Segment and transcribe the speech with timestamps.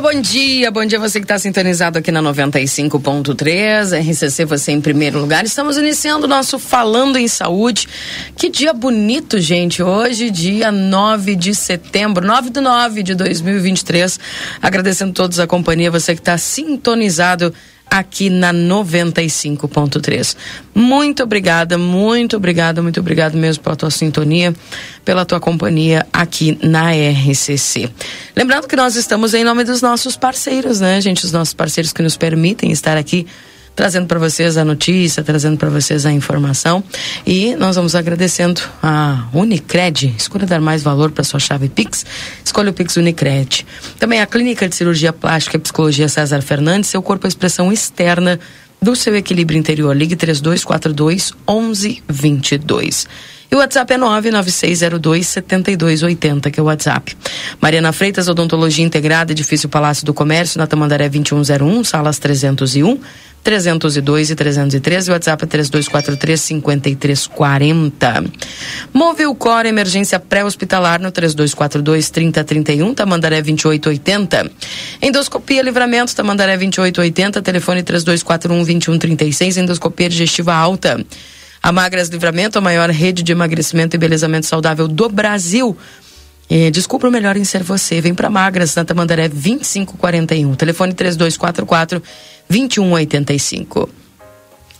[0.00, 5.20] Bom dia, bom dia você que está sintonizado aqui na 95.3, RCC você em primeiro
[5.20, 5.44] lugar.
[5.44, 7.86] Estamos iniciando o nosso Falando em Saúde.
[8.34, 9.82] Que dia bonito, gente.
[9.82, 14.18] Hoje, dia 9 de setembro, 9 de 9 de 2023.
[14.62, 17.52] Agradecendo a todos a companhia, você que está sintonizado
[17.90, 20.36] aqui na 95.3.
[20.74, 24.54] Muito obrigada, muito obrigada, muito obrigada mesmo pela tua sintonia,
[25.04, 27.90] pela tua companhia aqui na RCC.
[28.36, 31.24] Lembrando que nós estamos em nome dos nossos parceiros, né, gente?
[31.24, 33.26] Os nossos parceiros que nos permitem estar aqui
[33.74, 36.82] trazendo para vocês a notícia, trazendo para vocês a informação.
[37.26, 40.14] E nós vamos agradecendo a Unicred.
[40.16, 42.04] Escolha dar mais valor para sua chave Pix.
[42.44, 43.66] Escolha o Pix Unicred.
[43.98, 46.90] Também a Clínica de Cirurgia Plástica e Psicologia César Fernandes.
[46.90, 48.38] Seu corpo é expressão externa
[48.80, 49.96] do seu equilíbrio interior.
[49.96, 53.06] Ligue 3242 1122.
[53.50, 57.16] E o WhatsApp é 99602 7280, que é o WhatsApp.
[57.60, 63.00] Mariana Freitas, Odontologia Integrada, Edifício Palácio do Comércio, na Tamandaré 2101, salas 301.
[63.42, 68.24] 302 e 313, o WhatsApp é 3243 5340.
[68.92, 74.50] Móvel Cor Emergência Pré-Hospitalar no 3242 3031, Tamandaré 2880.
[75.00, 81.04] Endoscopia Livramento, Tamandaré 2880, telefone 3241 2136, endoscopia digestiva alta.
[81.62, 85.76] A Magras Livramento, a maior rede de emagrecimento e belezamento saudável do Brasil.
[86.72, 88.00] Descubra o melhor em ser você.
[88.00, 90.54] Vem para Magras, na Tamandaré 2541.
[90.56, 92.02] Telefone 3244
[92.48, 93.88] 2185.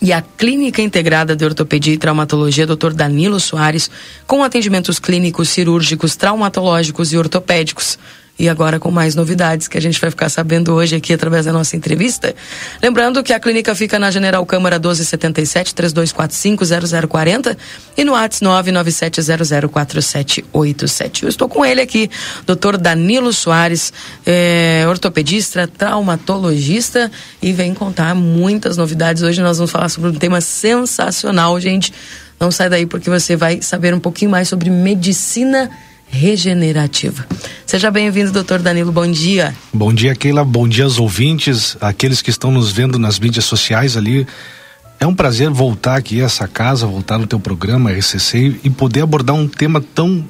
[0.03, 2.95] E a Clínica Integrada de Ortopedia e Traumatologia, Dr.
[2.95, 3.91] Danilo Soares,
[4.27, 7.99] com atendimentos clínicos, cirúrgicos, traumatológicos e ortopédicos
[8.41, 11.53] e agora com mais novidades que a gente vai ficar sabendo hoje aqui através da
[11.53, 12.35] nossa entrevista.
[12.83, 16.65] Lembrando que a clínica fica na General Câmara 1277 3245
[17.07, 17.59] 0040
[17.99, 21.23] e no ATS 997004787.
[21.23, 22.09] Eu estou com ele aqui,
[22.47, 22.79] Dr.
[22.79, 23.93] Danilo Soares,
[24.25, 27.13] é, ortopedista, traumatologista
[27.43, 29.23] e vem contar muitas novidades.
[29.23, 31.93] Hoje nós vamos falar sobre um tema sensacional, gente.
[32.41, 35.71] Não sai daí porque você vai saber um pouquinho mais sobre medicina
[36.11, 37.27] regenerativa.
[37.65, 39.55] Seja bem-vindo, doutor Danilo, bom dia.
[39.73, 43.97] Bom dia, Keila, bom dia aos ouvintes, aqueles que estão nos vendo nas mídias sociais
[43.97, 44.27] ali.
[44.99, 49.03] É um prazer voltar aqui a essa casa, voltar no teu programa RCC e poder
[49.03, 50.25] abordar um tema tão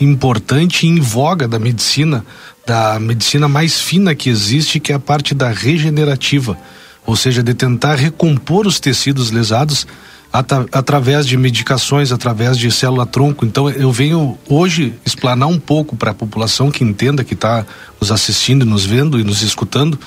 [0.00, 2.24] importante e em voga da medicina,
[2.66, 6.58] da medicina mais fina que existe, que é a parte da regenerativa,
[7.06, 9.86] ou seja, de tentar recompor os tecidos lesados
[10.32, 13.44] através de medicações, através de célula-tronco.
[13.44, 17.66] Então, eu venho hoje explanar um pouco para a população que entenda, que está
[18.00, 19.98] nos assistindo, nos vendo e nos escutando,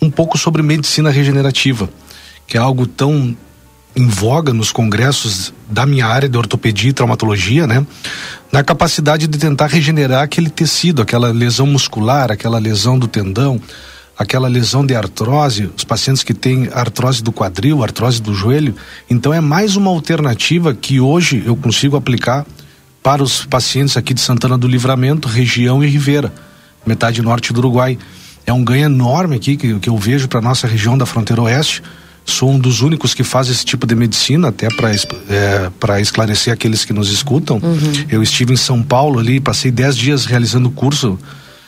[0.00, 1.90] um pouco sobre medicina regenerativa,
[2.46, 3.36] que é algo tão
[3.96, 7.86] em voga nos congressos da minha área de ortopedia e traumatologia, né?
[8.50, 13.60] Na capacidade de tentar regenerar aquele tecido, aquela lesão muscular, aquela lesão do tendão,
[14.18, 18.74] aquela lesão de artrose, os pacientes que têm artrose do quadril, artrose do joelho.
[19.10, 22.46] Então é mais uma alternativa que hoje eu consigo aplicar
[23.02, 26.32] para os pacientes aqui de Santana do Livramento, região e Ribeira,
[26.86, 27.98] metade norte do Uruguai.
[28.46, 31.82] É um ganho enorme aqui que, que eu vejo para nossa região da fronteira oeste.
[32.26, 36.82] Sou um dos únicos que faz esse tipo de medicina, até para é, esclarecer aqueles
[36.82, 37.60] que nos escutam.
[37.62, 37.92] Uhum.
[38.08, 41.18] Eu estive em São Paulo ali, passei dez dias realizando curso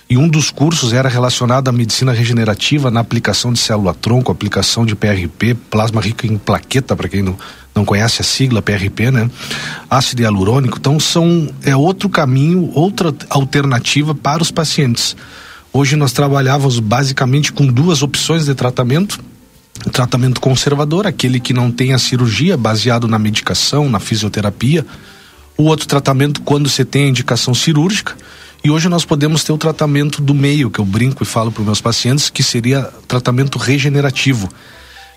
[0.08, 4.94] e um dos cursos era relacionado à medicina regenerativa na aplicação de célula-tronco, aplicação de
[4.94, 7.37] PRP, plasma rico em plaqueta, para quem não,
[7.75, 9.29] não conhece a sigla PRP, né?
[9.91, 10.79] Ácido hialurônico.
[10.79, 15.17] Então, são, é outro caminho, outra alternativa para os pacientes.
[15.73, 19.19] Hoje nós trabalhávamos basicamente com duas opções de tratamento.
[19.91, 24.87] tratamento conservador, aquele que não tem a cirurgia, baseado na medicação, na fisioterapia.
[25.56, 28.14] O outro tratamento, quando você tem a indicação cirúrgica
[28.66, 31.60] e hoje nós podemos ter o tratamento do meio, que eu brinco e falo para
[31.60, 34.48] os meus pacientes, que seria tratamento regenerativo,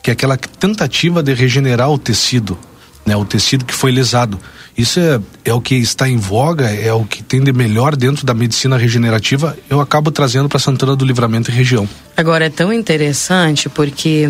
[0.04, 2.56] que é aquela tentativa de regenerar o tecido,
[3.04, 4.40] né, o tecido que foi lesado.
[4.78, 8.24] Isso é, é o que está em voga, é o que tem de melhor dentro
[8.24, 9.58] da medicina regenerativa.
[9.68, 11.90] Eu acabo trazendo para Santana do Livramento e região.
[12.16, 14.30] Agora é tão interessante porque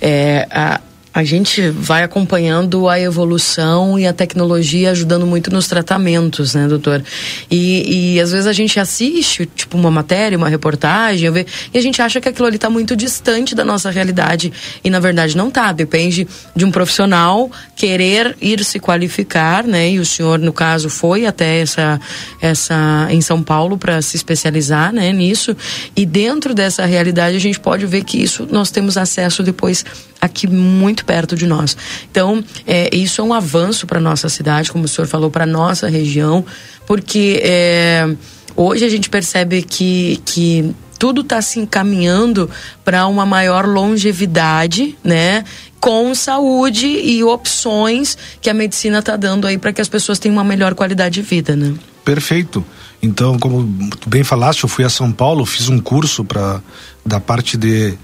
[0.00, 0.80] é, a
[1.14, 7.04] a gente vai acompanhando a evolução e a tecnologia ajudando muito nos tratamentos, né, doutor?
[7.48, 11.30] E, e às vezes a gente assiste, tipo, uma matéria, uma reportagem,
[11.72, 14.52] e a gente acha que aquilo ali está muito distante da nossa realidade.
[14.82, 15.70] E na verdade não tá.
[15.70, 19.90] Depende de um profissional querer ir se qualificar, né?
[19.90, 22.00] E o senhor, no caso, foi até essa,
[22.40, 25.56] essa em São Paulo para se especializar né, nisso.
[25.94, 29.84] E dentro dessa realidade a gente pode ver que isso nós temos acesso depois
[30.24, 31.76] aqui muito perto de nós.
[32.10, 35.88] Então, é, isso é um avanço para nossa cidade, como o senhor falou, para nossa
[35.88, 36.44] região,
[36.86, 38.08] porque é,
[38.56, 42.50] hoje a gente percebe que, que tudo está se encaminhando
[42.84, 45.44] para uma maior longevidade, né?
[45.78, 50.36] Com saúde e opções que a medicina está dando aí para que as pessoas tenham
[50.36, 51.74] uma melhor qualidade de vida, né?
[52.04, 52.64] Perfeito.
[53.02, 53.62] Então, como
[54.06, 56.62] bem falaste, eu fui a São Paulo, fiz um curso para
[57.04, 57.98] da parte de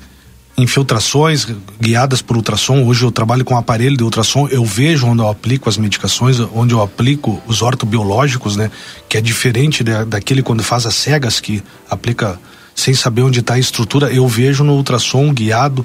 [0.60, 1.46] infiltrações
[1.80, 2.84] guiadas por ultrassom.
[2.84, 6.74] Hoje eu trabalho com aparelho de ultrassom, eu vejo onde eu aplico as medicações, onde
[6.74, 8.70] eu aplico os ortobiológicos, né?
[9.08, 12.38] Que é diferente de, daquele quando faz as cegas, que aplica
[12.74, 14.12] sem saber onde está a estrutura.
[14.12, 15.84] Eu vejo no ultrassom guiado.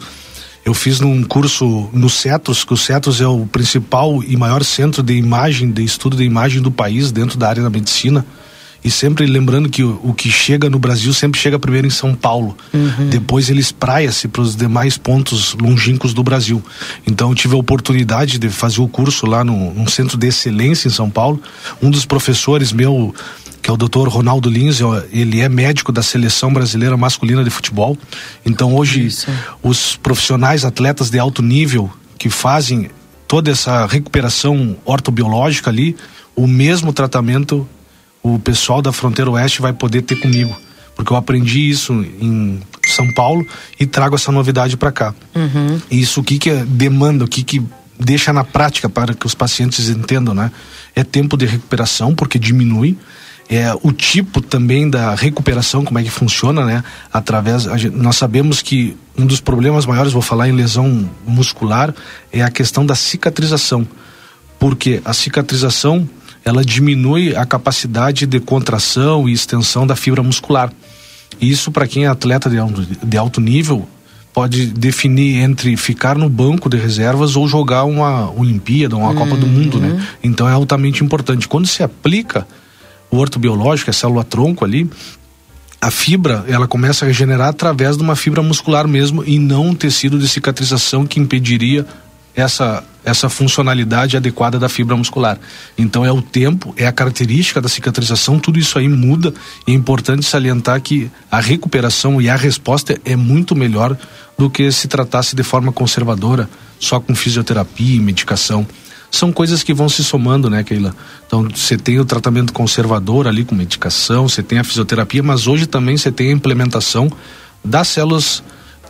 [0.63, 5.03] Eu fiz num curso no CETOS, que o CETOS é o principal e maior centro
[5.03, 8.25] de imagem, de estudo de imagem do país dentro da área da medicina.
[8.85, 12.13] E sempre lembrando que o, o, que chega no Brasil sempre chega primeiro em São
[12.13, 12.55] Paulo.
[12.71, 13.09] Uhum.
[13.09, 16.63] Depois ele espraia-se para os demais pontos longínquos do Brasil.
[17.07, 20.87] Então eu tive a oportunidade de fazer o curso lá no, num centro de excelência
[20.87, 21.41] em São Paulo.
[21.81, 23.11] Um dos professores meu,
[23.59, 27.97] que é o doutor Ronaldo Lins, ele é médico da seleção brasileira masculina de futebol.
[28.45, 29.27] Então hoje Isso.
[29.63, 31.89] os profissionais atletas de alto nível
[32.19, 32.91] que fazem
[33.27, 35.95] toda essa recuperação ortobiológica ali,
[36.35, 37.67] o mesmo tratamento
[38.25, 40.57] o pessoal da fronteira oeste vai poder ter comigo.
[40.95, 43.45] Porque eu aprendi isso em São Paulo
[43.79, 45.13] e trago essa novidade para cá.
[45.35, 45.79] Uhum.
[45.91, 47.61] Isso o que, que é demanda, o que, que
[47.99, 50.51] deixa na prática para que os pacientes entendam, né?
[50.95, 52.97] É tempo de recuperação, porque diminui.
[53.47, 56.83] É o tipo também da recuperação, como é que funciona, né?
[57.13, 57.63] Através.
[57.63, 61.93] Gente, nós sabemos que um dos problemas maiores, vou falar em lesão muscular,
[62.33, 63.87] é a questão da cicatrização.
[64.57, 66.09] Porque a cicatrização
[66.45, 70.71] ela diminui a capacidade de contração e extensão da fibra muscular.
[71.41, 72.57] Isso, para quem é atleta de,
[73.03, 73.89] de alto nível,
[74.31, 79.15] pode definir entre ficar no banco de reservas ou jogar uma Olimpíada, uma uhum.
[79.15, 79.89] Copa do Mundo, né?
[79.89, 80.01] Uhum.
[80.23, 81.47] Então é altamente importante.
[81.47, 82.45] Quando se aplica
[83.09, 84.89] o ortobiológico, a célula-tronco ali,
[85.81, 89.75] a fibra, ela começa a regenerar através de uma fibra muscular mesmo e não um
[89.75, 91.85] tecido de cicatrização que impediria
[92.35, 95.39] essa, essa funcionalidade adequada da fibra muscular.
[95.77, 99.33] Então é o tempo, é a característica da cicatrização, tudo isso aí muda
[99.67, 103.95] e é importante salientar que a recuperação e a resposta é muito melhor
[104.37, 108.67] do que se tratasse de forma conservadora, só com fisioterapia e medicação.
[109.11, 110.93] São coisas que vão se somando, né, Keila?
[111.25, 115.67] Então, você tem o tratamento conservador ali com medicação, você tem a fisioterapia, mas hoje
[115.67, 117.09] também você tem a implementação
[117.63, 118.43] das células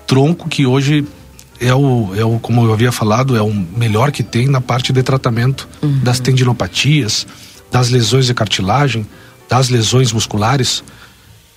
[0.07, 1.05] tronco que hoje
[1.59, 4.91] é o, é o, como eu havia falado, é o melhor que tem na parte
[4.91, 5.99] de tratamento uhum.
[6.03, 7.25] das tendinopatias,
[7.71, 9.05] das lesões de cartilagem,
[9.49, 10.83] das lesões musculares.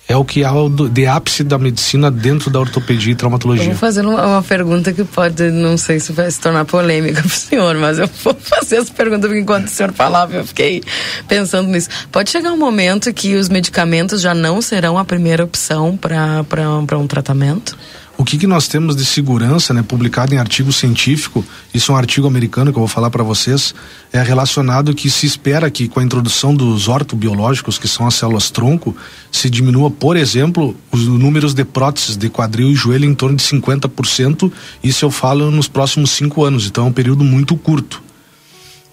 [0.07, 0.51] é o que há
[0.91, 3.65] de ápice da medicina dentro da ortopedia e traumatologia.
[3.65, 7.21] Eu vou fazer uma, uma, pergunta que pode, não sei se vai se tornar polêmica
[7.21, 10.45] para o senhor, mas eu vou fazer essa pergunta porque enquanto o senhor falava eu
[10.45, 10.81] fiquei
[11.27, 11.89] pensando nisso.
[12.11, 17.05] Pode chegar um momento que os medicamentos já não serão a primeira opção para um
[17.05, 17.77] tratamento?
[18.19, 21.41] O que, que nós temos de segurança, né, publicado em artigo científico,
[21.73, 23.73] isso é um artigo americano que eu vou falar para vocês,
[24.11, 28.51] é relacionado que se espera que com a introdução dos ortobiológicos, que são as células
[28.51, 28.93] tronco,
[29.31, 33.43] se diminua, por exemplo, os números de próteses de quadril e joelho em torno de
[33.43, 34.51] 50%,
[34.83, 38.03] isso eu falo nos próximos cinco anos, então é um período muito curto.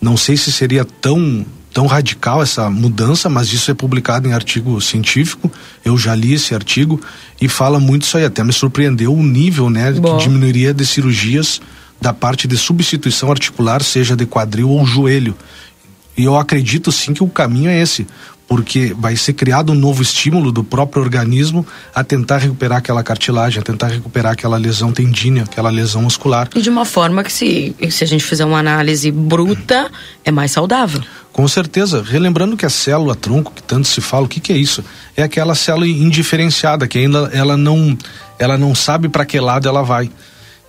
[0.00, 1.44] Não sei se seria tão
[1.76, 5.52] tão radical essa mudança, mas isso é publicado em artigo científico.
[5.84, 6.98] Eu já li esse artigo
[7.38, 8.24] e fala muito isso aí.
[8.24, 10.16] Até me surpreendeu o nível, né, Bom.
[10.16, 11.60] que diminuiria de cirurgias
[12.00, 15.36] da parte de substituição articular, seja de quadril ou joelho.
[16.16, 18.06] E eu acredito sim que o caminho é esse
[18.48, 23.60] porque vai ser criado um novo estímulo do próprio organismo a tentar recuperar aquela cartilagem,
[23.60, 26.48] a tentar recuperar aquela lesão tendínea, aquela lesão muscular.
[26.54, 29.90] E de uma forma que se, se a gente fizer uma análise bruta,
[30.24, 31.02] é mais saudável.
[31.32, 32.02] Com certeza.
[32.02, 34.82] Relembrando que a célula tronco, que tanto se fala, o que, que é isso?
[35.16, 37.98] É aquela célula indiferenciada, que ainda ela não,
[38.38, 40.10] ela não sabe para que lado ela vai.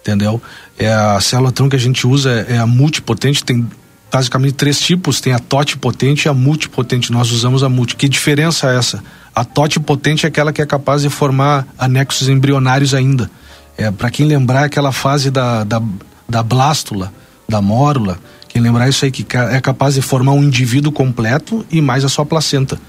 [0.01, 0.41] Entendeu?
[0.79, 3.67] É a célula tronco que a gente usa é, é a multipotente, tem
[4.11, 7.11] basicamente três tipos, tem a totipotente e a multipotente.
[7.11, 7.95] Nós usamos a multi.
[7.95, 9.03] Que diferença é essa?
[9.35, 13.29] A totipotente é aquela que é capaz de formar anexos embrionários ainda.
[13.77, 15.81] É, para quem lembrar aquela fase da, da,
[16.27, 17.13] da blástula,
[17.47, 21.79] da mórula, quem lembrar isso aí que é capaz de formar um indivíduo completo e
[21.81, 22.79] mais a sua placenta.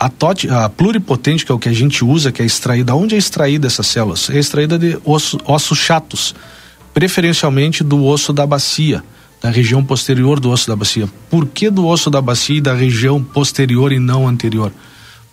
[0.00, 3.14] A, tot, a pluripotente, que é o que a gente usa, que é extraída, onde
[3.14, 4.28] é extraída essas células?
[4.28, 6.34] É extraída de osso, ossos chatos,
[6.92, 9.04] preferencialmente do osso da bacia
[9.44, 11.06] da região posterior do osso da bacia.
[11.28, 14.72] Por que do osso da bacia e da região posterior e não anterior?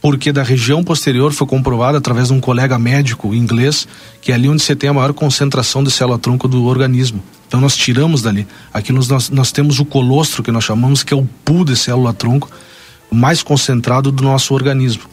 [0.01, 3.87] Porque da região posterior foi comprovado através de um colega médico inglês
[4.21, 7.23] que é ali onde você tem a maior concentração de célula-tronco do organismo.
[7.47, 8.45] Então nós tiramos dali.
[8.73, 12.51] Aqui nós, nós temos o colostro que nós chamamos que é o pool de célula-tronco
[13.09, 15.03] mais concentrado do nosso organismo.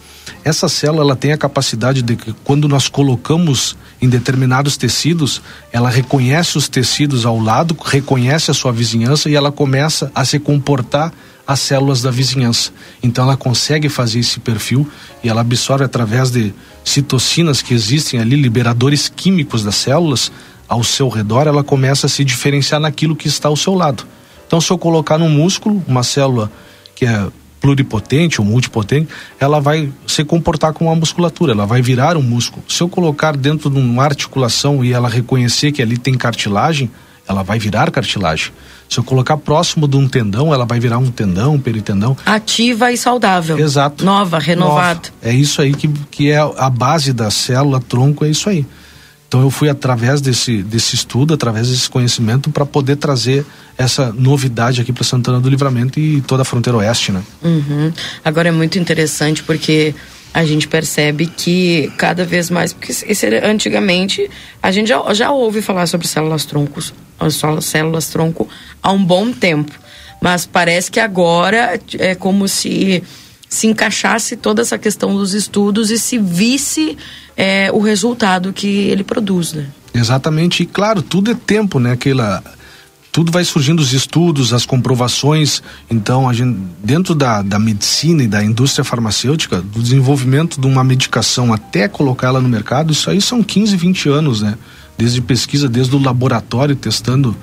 [0.44, 5.42] Essa célula ela tem a capacidade de que quando nós colocamos em determinados tecidos,
[5.72, 10.38] ela reconhece os tecidos ao lado, reconhece a sua vizinhança e ela começa a se
[10.38, 11.12] comportar
[11.46, 12.70] as células da vizinhança.
[13.02, 14.86] Então ela consegue fazer esse perfil
[15.24, 16.52] e ela absorve através de
[16.84, 20.30] citocinas que existem ali, liberadores químicos das células
[20.68, 24.06] ao seu redor, ela começa a se diferenciar naquilo que está ao seu lado.
[24.46, 26.52] Então se eu colocar no músculo uma célula
[26.94, 27.26] que é
[27.60, 32.62] pluripotente ou multipotente, ela vai se comportar como uma musculatura, ela vai virar um músculo.
[32.68, 36.90] Se eu colocar dentro de uma articulação e ela reconhecer que ali tem cartilagem,
[37.28, 38.52] ela vai virar cartilagem.
[38.88, 42.16] Se eu colocar próximo de um tendão, ela vai virar um tendão, um peritendão.
[42.24, 43.58] Ativa e saudável.
[43.58, 44.02] Exato.
[44.02, 44.94] Nova, renovada.
[44.94, 45.12] Nova.
[45.22, 48.64] É isso aí que, que é a base da célula tronco, é isso aí.
[49.28, 53.44] Então eu fui através desse, desse estudo, através desse conhecimento, para poder trazer
[53.76, 57.22] essa novidade aqui para Santana do Livramento e toda a fronteira oeste, né?
[57.42, 57.92] Uhum.
[58.24, 59.94] Agora é muito interessante porque
[60.32, 62.92] a gente percebe que cada vez mais, porque
[63.44, 64.30] antigamente
[64.62, 66.94] a gente já, já ouve falar sobre células troncos,
[67.60, 68.48] células tronco
[68.82, 69.72] há um bom tempo,
[70.22, 73.02] mas parece que agora é como se
[73.48, 76.96] se encaixasse toda essa questão dos estudos e se visse
[77.36, 79.66] é, o resultado que ele produz, né?
[79.94, 81.92] Exatamente, e claro, tudo é tempo, né?
[81.92, 82.42] Aquela,
[83.10, 85.62] tudo vai surgindo os estudos, as comprovações.
[85.90, 90.84] Então, a gente, dentro da, da medicina e da indústria farmacêutica, do desenvolvimento de uma
[90.84, 94.56] medicação até colocá-la no mercado, isso aí são 15, 20 anos, né?
[94.96, 97.36] Desde pesquisa, desde o laboratório testando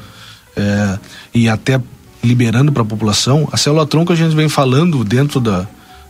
[0.56, 1.00] é,
[1.34, 1.82] e até
[2.24, 3.48] liberando para a população.
[3.52, 5.68] A célula tronco a gente vem falando dentro da,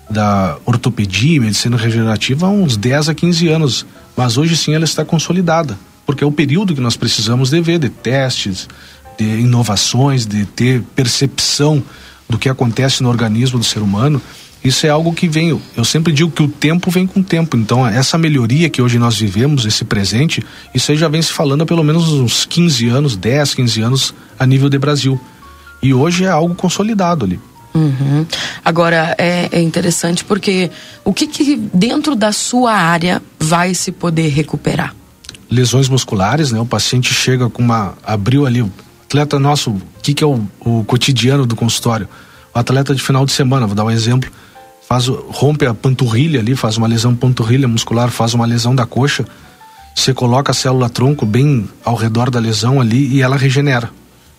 [0.09, 3.85] da ortopedia e medicina regenerativa há uns 10 a 15 anos,
[4.15, 7.79] mas hoje sim ela está consolidada, porque é o período que nós precisamos de ver,
[7.79, 8.67] de testes,
[9.17, 11.83] de inovações, de ter percepção
[12.29, 14.21] do que acontece no organismo do ser humano.
[14.63, 17.55] Isso é algo que vem, eu sempre digo que o tempo vem com o tempo.
[17.55, 20.43] Então, essa melhoria que hoje nós vivemos, esse presente,
[20.73, 24.15] isso aí já vem se falando há pelo menos uns 15 anos, 10, 15 anos
[24.39, 25.21] a nível de Brasil.
[25.83, 27.39] E hoje é algo consolidado ali.
[27.75, 28.25] Uhum.
[28.63, 30.71] Agora, é, é, interessante porque
[31.03, 34.95] o que, que dentro da sua área vai se poder recuperar?
[35.51, 36.59] Lesões musculares, né?
[36.59, 37.93] O paciente chega com uma.
[38.01, 38.65] abriu ali.
[39.03, 42.07] Atleta nosso, o que, que é o, o cotidiano do consultório?
[42.53, 44.31] O atleta de final de semana, vou dar um exemplo,
[44.87, 49.25] faz, rompe a panturrilha ali, faz uma lesão panturrilha muscular, faz uma lesão da coxa,
[49.93, 53.89] você coloca a célula tronco bem ao redor da lesão ali e ela regenera.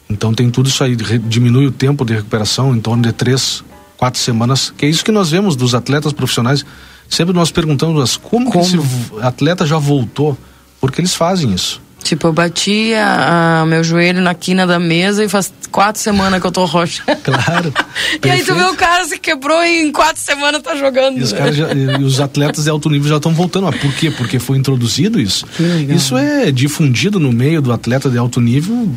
[0.08, 3.64] Então tem tudo isso aí, diminui o tempo de recuperação em torno de três,
[3.96, 6.64] quatro semanas, que é isso que nós vemos dos atletas profissionais.
[7.08, 8.64] Sempre nós perguntamos como, como?
[8.64, 8.78] que esse
[9.20, 10.36] atleta já voltou,
[10.80, 11.80] porque eles fazem isso.
[12.02, 16.40] Tipo, eu bati a, a, meu joelho na quina da mesa e faz quatro semanas
[16.40, 17.02] que eu tô roxa.
[17.26, 17.72] Claro.
[18.24, 21.18] e aí tu vê o cara se quebrou e em quatro semanas tá jogando.
[21.18, 23.64] E os, já, e os atletas de alto nível já estão voltando.
[23.64, 24.12] Mas por quê?
[24.12, 25.44] Porque foi introduzido isso.
[25.88, 28.88] Isso é difundido no meio do atleta de alto nível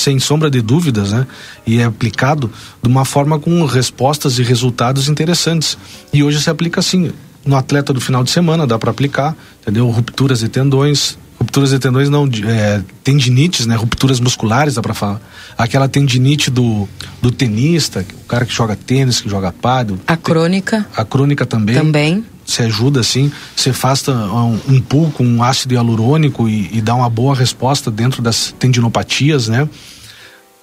[0.00, 1.26] sem sombra de dúvidas, né?
[1.66, 2.50] E é aplicado
[2.82, 5.76] de uma forma com respostas e resultados interessantes.
[6.12, 7.12] E hoje se aplica assim.
[7.44, 9.88] No atleta do final de semana dá para aplicar, entendeu?
[9.88, 11.16] Rupturas de tendões,
[11.50, 13.74] rupturas de tendões não, é, tendinites, né?
[13.74, 15.20] Rupturas musculares, dá pra falar.
[15.58, 16.88] Aquela tendinite do,
[17.20, 19.98] do tenista, o cara que joga tênis, que joga pádel.
[20.06, 20.86] A crônica.
[20.96, 21.74] A crônica também.
[21.74, 22.24] Também.
[22.46, 27.10] Você ajuda, assim, você faz um, um com um ácido hialurônico e, e dá uma
[27.10, 29.68] boa resposta dentro das tendinopatias, né?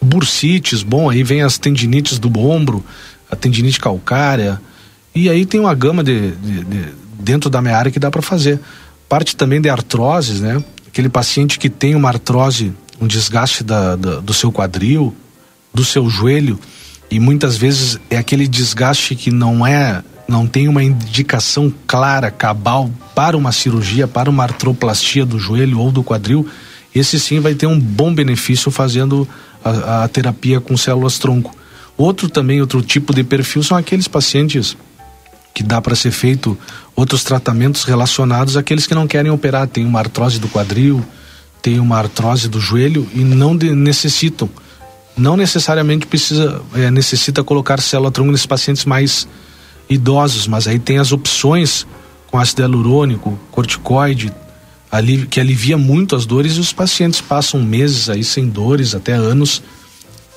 [0.01, 2.83] Bursites, bom, aí vem as tendinites do ombro,
[3.29, 4.61] a tendinite calcária,
[5.13, 6.85] e aí tem uma gama de, de, de
[7.19, 8.59] dentro da minha área que dá para fazer
[9.07, 10.63] parte também de artroses, né?
[10.87, 15.15] Aquele paciente que tem uma artrose, um desgaste da, da, do seu quadril,
[15.73, 16.59] do seu joelho,
[17.09, 22.89] e muitas vezes é aquele desgaste que não é, não tem uma indicação clara, cabal
[23.15, 26.47] para uma cirurgia, para uma artroplastia do joelho ou do quadril,
[26.93, 29.27] esse sim vai ter um bom benefício fazendo
[29.63, 31.55] a, a terapia com células tronco.
[31.95, 34.75] Outro também, outro tipo de perfil são aqueles pacientes
[35.57, 36.55] que dá para ser feito
[36.95, 39.67] outros tratamentos relacionados àqueles que não querem operar.
[39.67, 41.03] Tem uma artrose do quadril,
[41.63, 44.47] tem uma artrose do joelho e não de, necessitam.
[45.17, 49.27] Não necessariamente precisa, é, necessita colocar célula tronco nesses pacientes mais
[49.89, 51.87] idosos, mas aí tem as opções
[52.27, 54.31] com ácido hialurônico, corticoide,
[54.91, 59.13] ali, que alivia muito as dores e os pacientes passam meses aí sem dores, até
[59.13, 59.63] anos,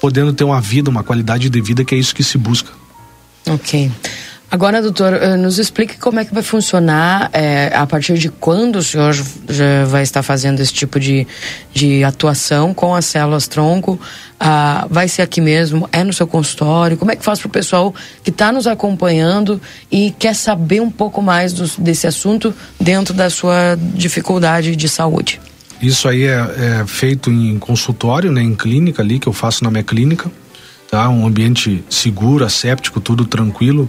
[0.00, 2.72] podendo ter uma vida, uma qualidade de vida que é isso que se busca.
[3.46, 3.90] Ok.
[4.52, 8.76] Agora, doutor, eh, nos explique como é que vai funcionar, é, a partir de quando
[8.76, 11.24] o senhor já vai estar fazendo esse tipo de,
[11.72, 13.96] de atuação com as células tronco.
[14.40, 15.88] Ah, vai ser aqui mesmo?
[15.92, 16.96] É no seu consultório?
[16.96, 20.90] Como é que faz para o pessoal que está nos acompanhando e quer saber um
[20.90, 25.40] pouco mais do, desse assunto dentro da sua dificuldade de saúde?
[25.80, 29.70] Isso aí é, é feito em consultório, né, em clínica ali, que eu faço na
[29.70, 30.28] minha clínica.
[30.90, 31.08] Tá?
[31.08, 33.88] Um ambiente seguro, asséptico, tudo tranquilo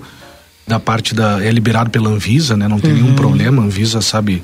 [0.71, 2.65] da parte da é liberado pela Anvisa, né?
[2.65, 2.97] Não tem uhum.
[2.97, 4.41] nenhum problema, a Anvisa sabe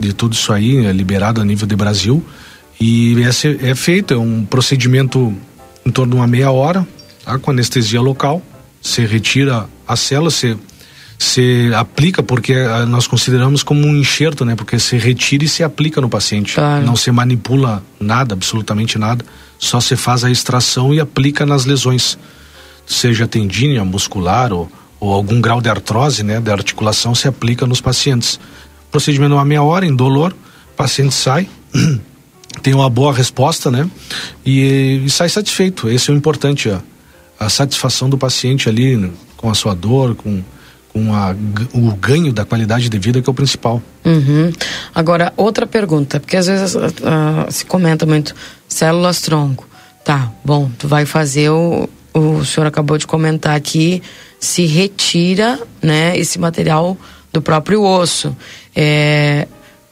[0.00, 2.24] de tudo isso aí, é liberado a nível de Brasil
[2.80, 5.34] e é, é feito é um procedimento
[5.84, 6.86] em torno de uma meia hora,
[7.22, 7.38] tá?
[7.38, 8.42] Com anestesia local,
[8.80, 10.56] você retira a célula, você
[11.18, 14.56] se aplica porque ah, nós consideramos como um enxerto, né?
[14.56, 16.54] Porque se retira e se aplica no paciente.
[16.54, 16.86] Claro.
[16.86, 19.22] Não se manipula nada, absolutamente nada.
[19.58, 22.18] Só se faz a extração e aplica nas lesões,
[22.86, 27.80] seja tendínea, muscular ou ou algum grau de artrose, né, da articulação se aplica nos
[27.80, 28.40] pacientes.
[28.90, 30.32] Procedimento uma meia hora, indolor,
[30.72, 31.48] o paciente sai,
[32.62, 33.88] tem uma boa resposta, né,
[34.44, 35.88] e, e sai satisfeito.
[35.88, 36.80] Esse é o importante, a,
[37.38, 40.42] a satisfação do paciente ali né, com a sua dor, com
[40.96, 41.36] com a,
[41.74, 43.82] o ganho da qualidade de vida que é o principal.
[44.02, 44.50] Uhum.
[44.94, 46.90] Agora, outra pergunta, porque às vezes uh,
[47.50, 48.34] se comenta muito
[48.66, 49.68] células tronco.
[50.02, 54.02] Tá, bom, tu vai fazer o, o senhor acabou de comentar aqui
[54.38, 56.96] se retira né, esse material
[57.32, 58.36] do próprio osso.
[58.74, 59.46] É,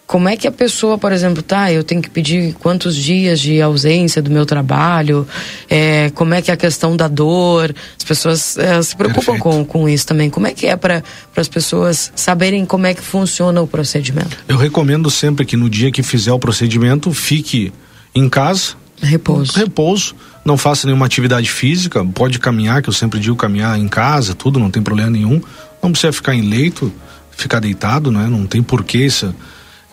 [0.06, 1.72] como é que a pessoa, por exemplo, tá?
[1.72, 5.26] Eu tenho que pedir quantos dias de ausência do meu trabalho?
[5.68, 7.74] É, como é que é a questão da dor?
[7.96, 10.28] As pessoas é, se preocupam com, com isso também.
[10.28, 11.02] Como é que é para
[11.34, 14.36] as pessoas saberem como é que funciona o procedimento?
[14.46, 17.72] Eu recomendo sempre que no dia que fizer o procedimento, fique
[18.14, 18.74] em casa.
[19.00, 19.52] Repouso.
[19.58, 24.34] Repouso não faça nenhuma atividade física, pode caminhar, que eu sempre digo caminhar em casa,
[24.34, 25.40] tudo, não tem problema nenhum.
[25.82, 26.92] Não precisa ficar em leito,
[27.30, 28.26] ficar deitado, né?
[28.28, 29.26] Não tem porquê esse,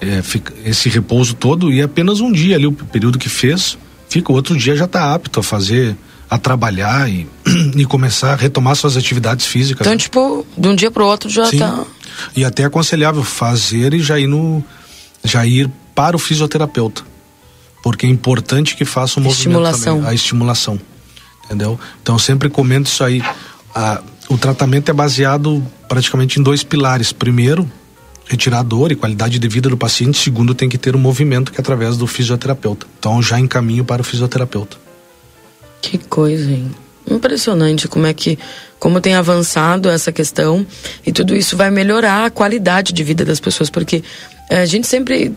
[0.02, 0.22] é,
[0.66, 3.78] esse repouso todo e apenas um dia ali, o período que fez,
[4.10, 5.96] fica o outro dia já está apto a fazer,
[6.30, 7.28] a trabalhar e,
[7.76, 9.88] e começar a retomar suas atividades físicas.
[9.88, 11.86] Então, tipo, de um dia para o outro já está.
[12.36, 14.62] E até é aconselhável fazer e já ir no,
[15.24, 17.11] já ir para o fisioterapeuta
[17.82, 19.96] porque é importante que faça o movimento estimulação.
[19.98, 20.80] Também, a estimulação,
[21.46, 21.80] entendeu?
[22.02, 23.24] Então sempre comento isso aí.
[23.74, 27.12] A, o tratamento é baseado praticamente em dois pilares.
[27.12, 27.70] Primeiro,
[28.28, 30.18] retirar a dor e qualidade de vida do paciente.
[30.18, 32.86] Segundo, tem que ter o um movimento que é através do fisioterapeuta.
[32.98, 34.78] Então já encaminho para o fisioterapeuta.
[35.82, 36.72] Que coisa, hein?
[37.10, 38.38] Impressionante como é que
[38.80, 40.66] como tem avançado essa questão
[41.06, 44.04] e tudo isso vai melhorar a qualidade de vida das pessoas, porque
[44.50, 45.34] é, a gente sempre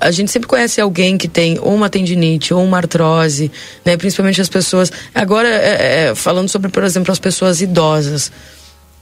[0.00, 3.52] a gente sempre conhece alguém que tem ou uma tendinite ou uma artrose,
[3.84, 3.96] né?
[3.96, 4.90] Principalmente as pessoas.
[5.14, 8.32] Agora é, é, falando sobre, por exemplo, as pessoas idosas.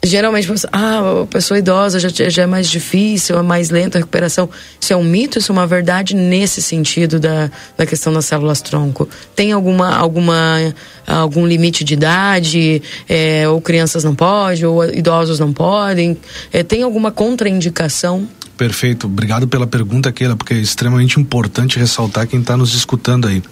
[0.02, 4.48] Geralmente ah, a pessoa idosa já, já é mais difícil, é mais lenta a recuperação.
[4.80, 8.60] Isso é um mito, isso é uma verdade nesse sentido da, da questão das células
[8.60, 9.08] tronco.
[9.34, 10.74] Tem alguma, alguma
[11.06, 16.16] algum limite de idade, é, ou crianças não podem, ou idosos não podem?
[16.52, 18.28] É, tem alguma contraindicação?
[18.56, 23.42] Perfeito, obrigado pela pergunta, Keila, porque é extremamente importante ressaltar quem está nos escutando aí.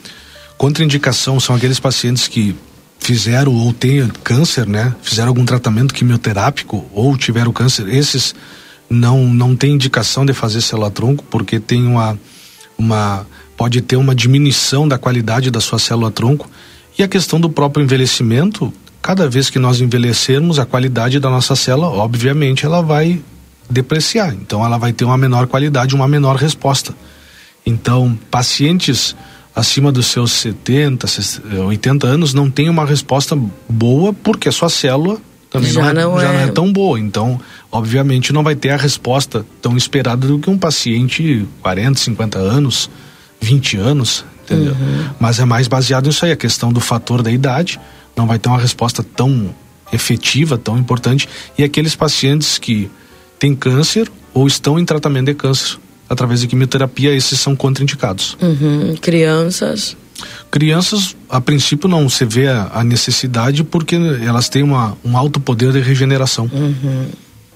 [0.57, 2.55] Contraindicação são aqueles pacientes que
[3.03, 4.95] fizeram ou têm câncer, né?
[5.03, 8.35] Fizeram algum tratamento quimioterápico ou tiveram câncer, esses
[8.89, 12.19] não não tem indicação de fazer célula-tronco porque tem uma
[12.79, 16.49] uma pode ter uma diminuição da qualidade da sua célula-tronco
[16.97, 21.57] e a questão do próprio envelhecimento, cada vez que nós envelhecermos, a qualidade da nossa
[21.57, 23.21] célula, obviamente, ela vai
[23.69, 24.35] depreciar.
[24.35, 26.95] Então ela vai ter uma menor qualidade, uma menor resposta.
[27.65, 29.17] Então, pacientes
[29.55, 31.07] acima dos seus 70,
[31.67, 33.39] 80 anos não tem uma resposta
[33.69, 36.33] boa porque a sua célula também já, não, é, não já é...
[36.33, 36.99] não é tão boa.
[36.99, 37.39] Então,
[37.71, 42.91] obviamente, não vai ter a resposta tão esperada do que um paciente 40, 50 anos,
[43.41, 44.73] 20 anos, entendeu?
[44.73, 45.11] Uhum.
[45.21, 47.79] Mas é mais baseado nisso aí, a questão do fator da idade,
[48.17, 49.55] não vai ter uma resposta tão
[49.93, 51.29] efetiva, tão importante.
[51.59, 52.91] E aqueles pacientes que
[53.39, 55.79] têm câncer ou estão em tratamento de câncer
[56.13, 58.37] através de quimioterapia, esses são contraindicados.
[58.41, 58.95] Uhum.
[59.01, 59.97] Crianças?
[60.51, 65.41] Crianças, a princípio, não se vê a, a necessidade porque elas têm uma, um alto
[65.41, 66.49] poder de regeneração.
[66.53, 67.07] Uhum.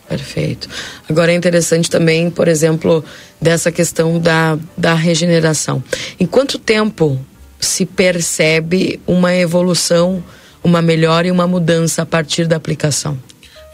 [0.08, 0.68] Perfeito.
[1.08, 3.04] Agora é interessante também, por exemplo,
[3.40, 5.82] dessa questão da, da regeneração.
[6.18, 7.20] Em quanto tempo
[7.58, 10.22] se percebe uma evolução,
[10.62, 13.18] uma melhora e uma mudança a partir da aplicação?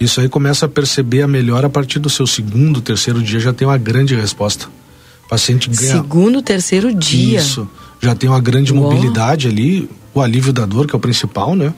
[0.02, 3.52] Isso aí começa a perceber a melhora a partir do seu segundo, terceiro dia, já
[3.52, 4.66] tem uma grande resposta.
[5.24, 5.92] O paciente ganha.
[5.92, 7.38] Segundo, terceiro dia.
[7.38, 7.68] Isso.
[8.00, 8.82] Já tem uma grande Uou.
[8.82, 11.72] mobilidade ali, o alívio da dor, que é o principal, né?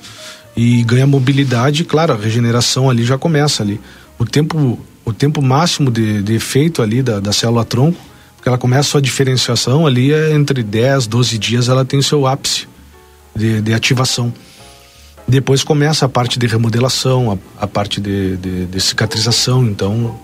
[0.57, 3.79] E ganha mobilidade, claro, a regeneração ali já começa ali.
[4.19, 8.01] O tempo, o tempo máximo de, de efeito ali da, da célula tronco,
[8.37, 12.27] porque ela começa a sua diferenciação ali é entre 10, 12 dias, ela tem seu
[12.27, 12.67] ápice
[13.37, 14.33] de, de ativação.
[15.35, 20.17] Depois começa a parte de remodelação, a, a parte de, de, de, cicatrização, então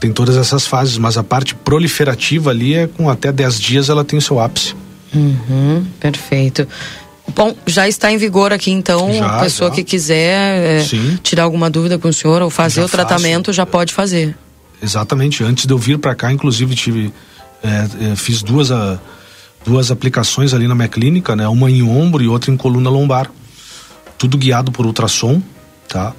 [0.00, 4.04] tem todas essas fases, mas a parte proliferativa ali é com até 10 dias ela
[4.04, 4.74] tem seu ápice.
[5.14, 6.66] Uhum, perfeito.
[7.32, 9.76] Bom, já está em vigor aqui então, já, a pessoa já.
[9.76, 10.84] que quiser é,
[11.22, 13.56] tirar alguma dúvida com o senhor ou fazer já o tratamento faço.
[13.56, 14.36] já pode fazer.
[14.82, 17.12] Exatamente, antes de eu vir para cá, inclusive tive,
[17.62, 18.98] é, é, fiz duas, a,
[19.64, 21.46] duas aplicações ali na minha clínica, né?
[21.46, 23.30] Uma em ombro e outra em coluna lombar
[24.18, 25.40] tudo guiado por ultrassom,
[25.88, 26.12] tá?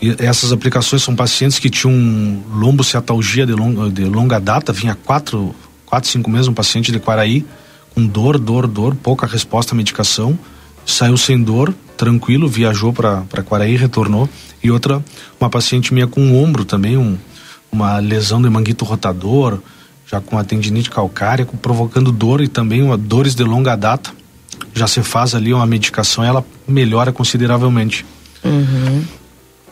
[0.00, 5.54] E essas aplicações são pacientes que tinham lombociatalgia de longa, de longa data, vinha quatro,
[5.84, 7.44] quatro, cinco meses, um paciente de Quaraí,
[7.94, 10.38] com dor, dor, dor, pouca resposta à medicação,
[10.86, 14.28] saiu sem dor, tranquilo, viajou para Quaraí, retornou.
[14.62, 15.04] E outra,
[15.38, 17.18] uma paciente minha com um ombro também, um,
[17.70, 19.58] uma lesão de manguito rotador,
[20.06, 24.19] já com a tendinite calcária, provocando dor e também uma, dores de longa data
[24.74, 28.04] já se faz ali uma medicação, ela melhora consideravelmente.
[28.44, 29.04] Uhum.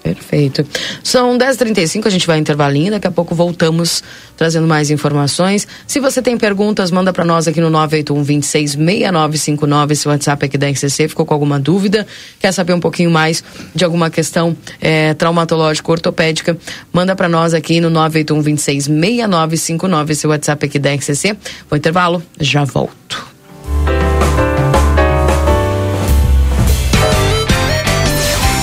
[0.03, 0.65] Perfeito.
[1.03, 4.03] São 10h35, a gente vai intervalinho, daqui a pouco voltamos
[4.37, 5.67] trazendo mais informações.
[5.87, 10.57] Se você tem perguntas, manda para nós aqui no 981 26 6959, esse WhatsApp aqui
[10.57, 12.07] da RCC, ficou com alguma dúvida,
[12.39, 16.57] quer saber um pouquinho mais de alguma questão é, traumatológica, ortopédica,
[16.93, 21.37] manda para nós aqui no 981 26 6959, esse WhatsApp aqui da RCC.
[21.69, 23.38] Vou intervalo, já volto.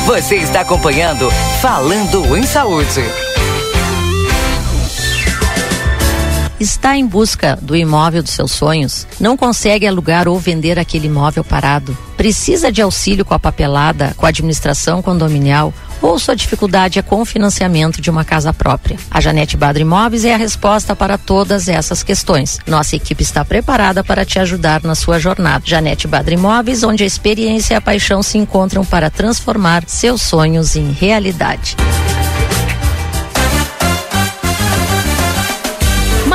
[0.05, 3.01] Você está acompanhando Falando em Saúde.
[6.59, 9.07] Está em busca do imóvel dos seus sonhos?
[9.19, 11.97] Não consegue alugar ou vender aquele imóvel parado?
[12.15, 15.73] Precisa de auxílio com a papelada, com a administração condominial?
[16.05, 18.97] Ou sua dificuldade é com o financiamento de uma casa própria.
[19.09, 22.59] A Janete Badra Imóveis é a resposta para todas essas questões.
[22.67, 25.63] Nossa equipe está preparada para te ajudar na sua jornada.
[25.65, 30.75] Janete Badra Imóveis, onde a experiência e a paixão se encontram para transformar seus sonhos
[30.75, 31.75] em realidade.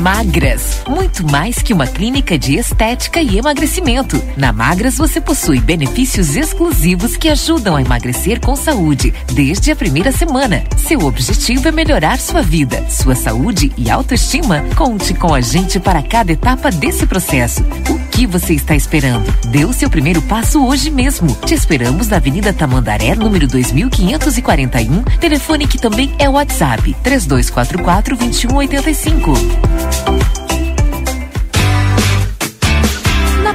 [0.00, 4.18] Magras, muito mais que uma clínica de estética e emagrecimento.
[4.34, 10.10] Na Magras você possui benefícios exclusivos que ajudam a emagrecer com saúde desde a primeira
[10.10, 10.64] semana.
[10.78, 14.64] Seu objetivo é melhorar sua vida, sua saúde e autoestima.
[14.74, 17.62] Conte com a gente para cada etapa desse processo.
[17.90, 19.32] O que você está esperando?
[19.48, 21.34] Dê o seu primeiro passo hoje mesmo.
[21.46, 30.59] Te esperamos na Avenida Tamandaré, número 2541, telefone que também é WhatsApp 3244 2185.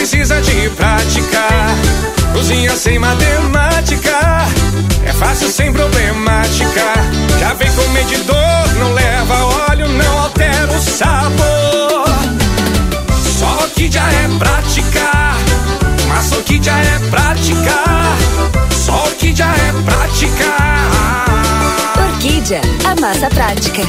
[0.00, 1.46] precisa de prática.
[2.32, 4.46] Cozinha sem matemática,
[5.04, 6.86] é fácil sem problemática.
[7.38, 9.34] Já vem com medidor, não leva
[9.68, 12.06] óleo, não altera o sabor.
[13.38, 15.36] Só que já é prática,
[16.08, 17.76] mas só que já é prática.
[18.74, 20.46] Só que já é prática.
[22.06, 23.82] Orquídea, a massa prática.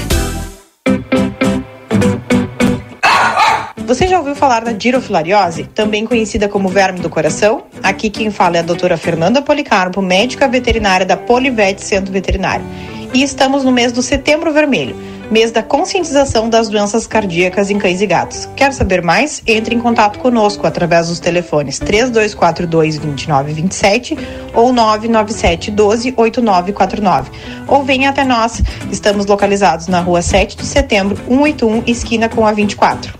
[3.91, 7.63] Você já ouviu falar da girofilariose, também conhecida como verme do coração?
[7.83, 12.65] Aqui quem fala é a doutora Fernanda Policarpo, médica veterinária da Polivete Centro Veterinário.
[13.13, 14.95] E estamos no mês do Setembro Vermelho,
[15.29, 18.47] mês da conscientização das doenças cardíacas em cães e gatos.
[18.55, 19.43] Quer saber mais?
[19.45, 24.17] Entre em contato conosco através dos telefones 3242 2927
[24.53, 27.29] ou 997 12 8949.
[27.67, 28.61] Ou venha até nós.
[28.89, 33.19] Estamos localizados na rua 7 de setembro, 181, esquina com a 24.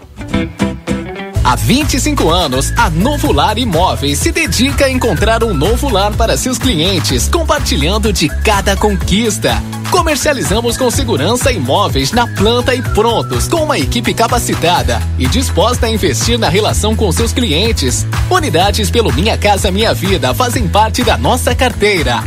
[1.52, 6.38] Há 25 anos, a Novo Lar Imóveis se dedica a encontrar um novo lar para
[6.38, 9.62] seus clientes, compartilhando de cada conquista.
[9.92, 15.90] Comercializamos com segurança imóveis na planta e prontos, com uma equipe capacitada e disposta a
[15.90, 18.08] investir na relação com seus clientes.
[18.30, 22.24] Unidades pelo Minha Casa Minha Vida fazem parte da nossa carteira.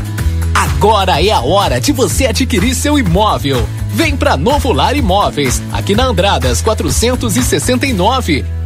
[0.55, 3.67] Agora é a hora de você adquirir seu imóvel.
[3.95, 8.64] Vem para Novo Lar Imóveis, aqui na Andradas 469.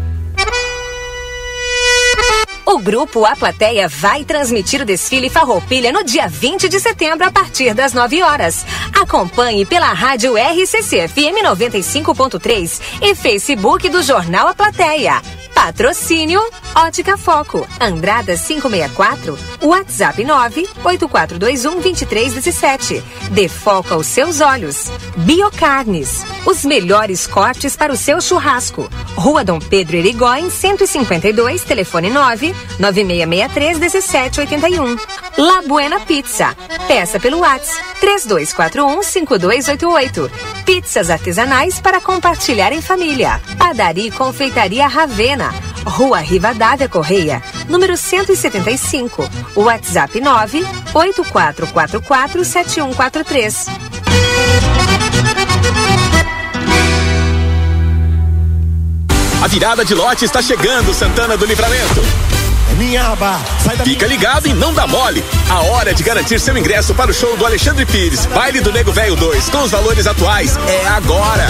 [2.79, 7.31] O grupo A Plateia vai transmitir o desfile Farroupilha no dia 20 de setembro a
[7.33, 8.65] partir das 9 horas.
[8.95, 15.21] Acompanhe pela rádio RCC FM 95.3 e Facebook do Jornal A Plateia.
[15.53, 16.41] Patrocínio
[16.73, 23.03] Ótica Foco, Andrada 564, WhatsApp 98421 2317.
[23.33, 24.87] Dê foco aos seus olhos.
[25.17, 28.89] Biocarnes, os melhores cortes para o seu churrasco.
[29.17, 34.97] Rua Dom Pedro Erigóin, 152, telefone 9 9663 1781.
[35.37, 36.57] La Buena Pizza.
[36.87, 40.31] Peça pelo WhatsApp 3241 5288.
[40.65, 43.41] Pizzas artesanais para compartilhar em família.
[43.59, 45.53] Padaria e Confeitaria Ravena.
[45.85, 49.29] Rua Rivadavia Correia, número 175.
[49.57, 53.67] WhatsApp 9 8444 7143.
[59.41, 62.38] A virada de lote está chegando, Santana do Livramento.
[62.77, 63.41] Minha aba,
[63.85, 65.25] Fica ligado e não dá mole.
[65.49, 68.93] A hora de garantir seu ingresso para o show do Alexandre Pires, Baile do Nego
[68.93, 71.47] Velho 2, com os valores atuais, é agora.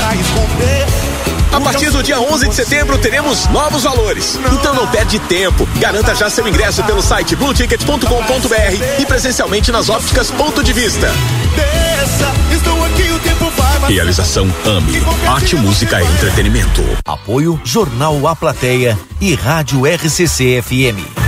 [1.52, 4.38] A partir do dia 11 de setembro teremos novos valores.
[4.52, 5.68] Então não perde tempo.
[5.76, 11.08] Garanta já seu ingresso pelo site blueticket.com.br e presencialmente nas ópticas Ponto de Vista.
[13.88, 14.98] Realização AME.
[15.26, 16.82] Arte, música e entretenimento.
[17.06, 21.27] Apoio Jornal A Plateia e Rádio RCC FM.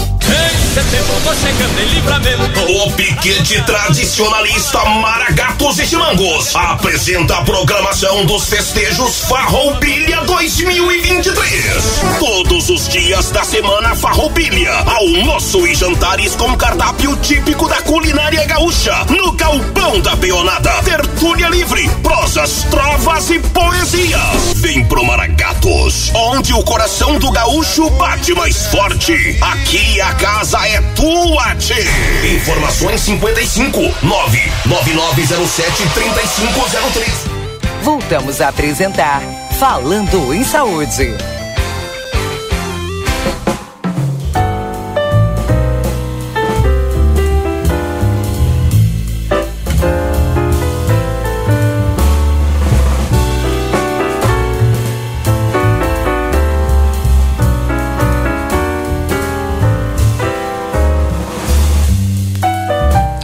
[0.73, 1.11] Setembro
[1.81, 2.59] em livramento.
[2.61, 12.01] O piquete tradicionalista Maragatos e Chimangos apresenta a programação dos festejos Farroupilha 2023.
[12.19, 18.95] Todos os dias da semana Farroupilha, almoço e jantares com cardápio típico da culinária gaúcha
[19.09, 20.71] no Galpão da Peonada.
[20.83, 24.53] Tertúlia livre, pros prosas, trovas e poesias.
[24.55, 29.37] Vem pro Maragatos, onde o coração do gaúcho bate mais forte.
[29.41, 31.85] Aqui a casa é tua, tchê.
[32.35, 37.11] Informações 55 99907 3503.
[37.83, 39.21] Voltamos a apresentar
[39.59, 41.15] Falando em Saúde.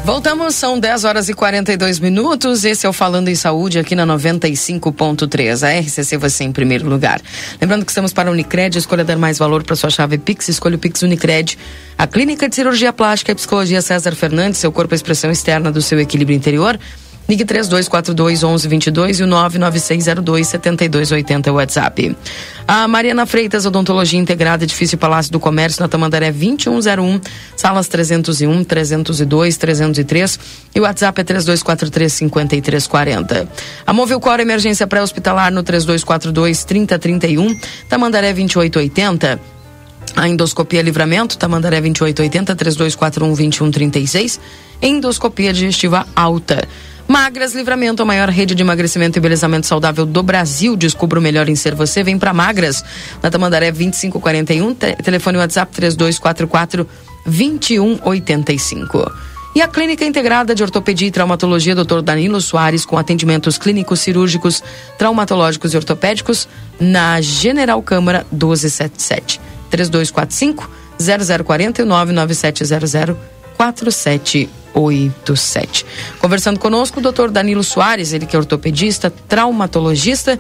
[0.08, 2.64] Voltamos, são 10 horas e 42 minutos.
[2.64, 5.68] Esse é o Falando em Saúde aqui na 95.3.
[5.68, 7.22] A RCC você em primeiro lugar.
[7.60, 10.78] Lembrando que estamos para a Unicred, escolha dar mais valor para sua chave Pix, escolha
[10.78, 11.58] o Pix Unicred.
[11.98, 15.82] A Clínica de Cirurgia Plástica e Psicologia César Fernandes, seu corpo é expressão externa do
[15.82, 16.80] seu equilíbrio interior.
[17.28, 22.16] Ligue 3242 1122 e o 99602 7280 é o WhatsApp.
[22.66, 27.20] A Mariana Freitas, Odontologia Integrada, Edifício Palácio do Comércio, na Tamandaré 2101,
[27.56, 30.40] salas 301, 302, 303
[30.74, 33.50] e o WhatsApp é 3243 5340.
[33.86, 37.60] A Movilcor Emergência Pré-Hospitalar no 3242 3031,
[37.90, 39.57] Tamandaré 2880.
[40.16, 44.40] A endoscopia livramento, Tamandaré 2880 3241 2136.
[44.82, 46.68] Endoscopia digestiva alta.
[47.08, 50.76] Magras Livramento, a maior rede de emagrecimento e embelezamento saudável do Brasil.
[50.76, 52.04] Descubra o melhor em ser você.
[52.04, 52.84] Vem para Magras,
[53.24, 56.88] na Tamandaré 2541, te telefone WhatsApp 3244
[57.26, 59.12] 2185.
[59.56, 62.02] E a Clínica Integrada de Ortopedia e Traumatologia Dr.
[62.02, 64.62] Danilo Soares, com atendimentos clínicos, cirúrgicos,
[64.98, 66.48] traumatológicos e ortopédicos,
[66.80, 69.57] na General Câmara 1277.
[69.70, 70.70] 3245
[71.46, 73.18] 0040 e 99700
[73.58, 75.86] 4787.
[76.20, 80.38] Conversando conosco o doutor Danilo Soares, ele que é ortopedista, traumatologista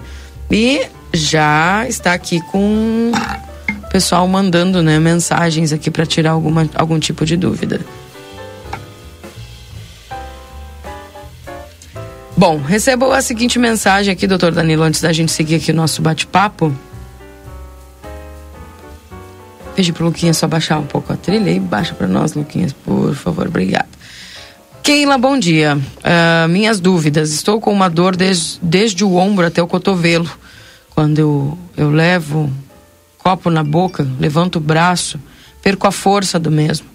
[0.49, 6.99] e já está aqui com o pessoal mandando né, mensagens aqui para tirar alguma, algum
[6.99, 7.81] tipo de dúvida.
[12.35, 16.03] Bom, recebo a seguinte mensagem aqui, doutor Danilo, antes da gente seguir aqui o nosso
[16.03, 16.71] bate-papo.
[19.77, 23.13] Pedi pro Luquinhas só baixar um pouco a trilha e baixa para nós, Luquinhas, por
[23.13, 23.85] favor, obrigado.
[24.81, 25.77] Keila, bom dia.
[25.77, 27.31] Uh, minhas dúvidas.
[27.31, 30.27] Estou com uma dor des, desde o ombro até o cotovelo.
[30.95, 32.51] Quando eu, eu levo
[33.19, 35.19] copo na boca, levanto o braço,
[35.61, 36.87] perco a força do mesmo.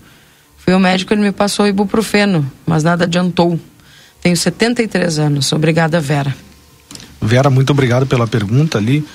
[0.58, 3.60] Fui ao médico, ele me passou ibuprofeno, mas nada adiantou.
[4.20, 5.52] Tenho 73 anos.
[5.52, 6.34] Obrigada, Vera.
[7.20, 9.06] Vera, muito obrigado pela pergunta ali.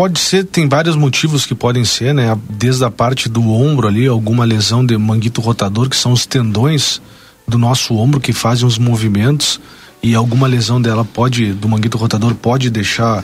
[0.00, 2.34] Pode ser, tem vários motivos que podem ser, né?
[2.48, 7.02] Desde a parte do ombro ali, alguma lesão de manguito rotador, que são os tendões
[7.46, 9.60] do nosso ombro que fazem os movimentos
[10.02, 13.22] e alguma lesão dela pode, do manguito rotador, pode deixar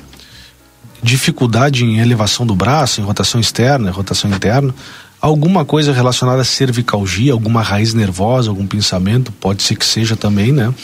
[1.02, 4.74] dificuldade em elevação do braço, em rotação externa, em rotação interna.
[5.18, 10.52] Alguma coisa relacionada à cervicalgia, alguma raiz nervosa, algum pensamento, pode ser que seja também,
[10.52, 10.74] né?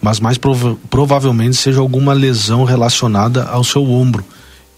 [0.00, 4.24] Mas mais prova provavelmente seja alguma lesão relacionada ao seu ombro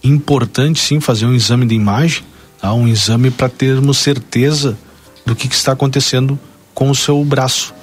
[0.07, 2.23] importante sim fazer um exame de imagem,
[2.59, 2.73] tá?
[2.73, 4.77] um exame para termos certeza
[5.25, 6.39] do que, que, está acontecendo
[6.73, 7.73] com o seu braço.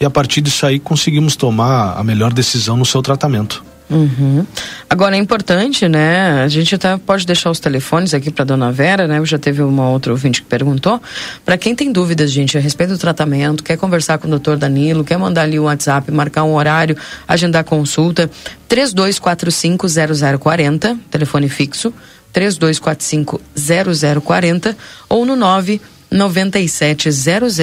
[0.00, 3.64] E a partir disso aí conseguimos tomar a melhor decisão no seu tratamento.
[3.92, 4.46] Uhum.
[4.88, 6.42] Agora é importante, né?
[6.42, 9.22] A gente até pode deixar os telefones aqui para dona Vera, né?
[9.24, 11.00] Já teve uma outra ouvinte que perguntou.
[11.44, 15.04] Para quem tem dúvidas, gente, a respeito do tratamento, quer conversar com o doutor Danilo,
[15.04, 16.96] quer mandar ali o um WhatsApp, marcar um horário,
[17.28, 18.30] agendar consulta,
[18.68, 21.92] 32450040, telefone fixo,
[22.34, 24.74] 32450040
[25.08, 27.58] ou no 99700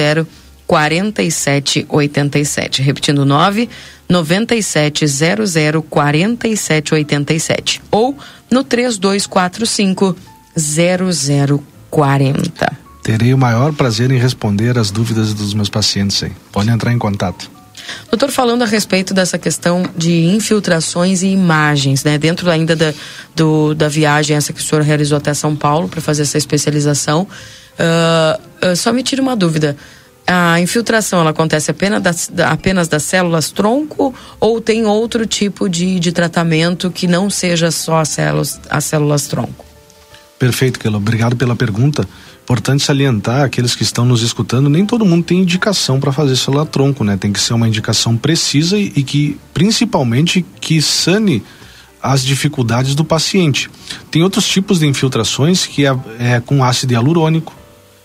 [0.70, 2.80] 4787.
[2.80, 3.68] Repetindo, 9
[4.08, 8.16] 9700 4787 ou
[8.48, 10.16] no 3245
[10.56, 12.78] 0040.
[13.02, 16.30] Terei o maior prazer em responder as dúvidas dos meus pacientes aí.
[16.52, 17.50] Pode entrar em contato.
[18.08, 22.16] Doutor, falando a respeito dessa questão de infiltrações e imagens, né?
[22.16, 22.94] Dentro ainda da,
[23.34, 27.22] do, da viagem essa que o senhor realizou até São Paulo para fazer essa especialização,
[27.22, 29.76] uh, uh, só me tira uma dúvida
[30.26, 35.98] a infiltração ela acontece apenas das, apenas das células tronco ou tem outro tipo de,
[35.98, 39.64] de tratamento que não seja só as células, as células tronco?
[40.38, 40.96] Perfeito, Kelo.
[40.96, 42.08] Obrigado pela pergunta.
[42.42, 46.66] Importante salientar aqueles que estão nos escutando, nem todo mundo tem indicação para fazer célula
[46.66, 47.16] tronco, né?
[47.16, 51.42] Tem que ser uma indicação precisa e, e que, principalmente, que sane
[52.02, 53.70] as dificuldades do paciente.
[54.10, 57.54] Tem outros tipos de infiltrações que é, é com ácido hialurônico,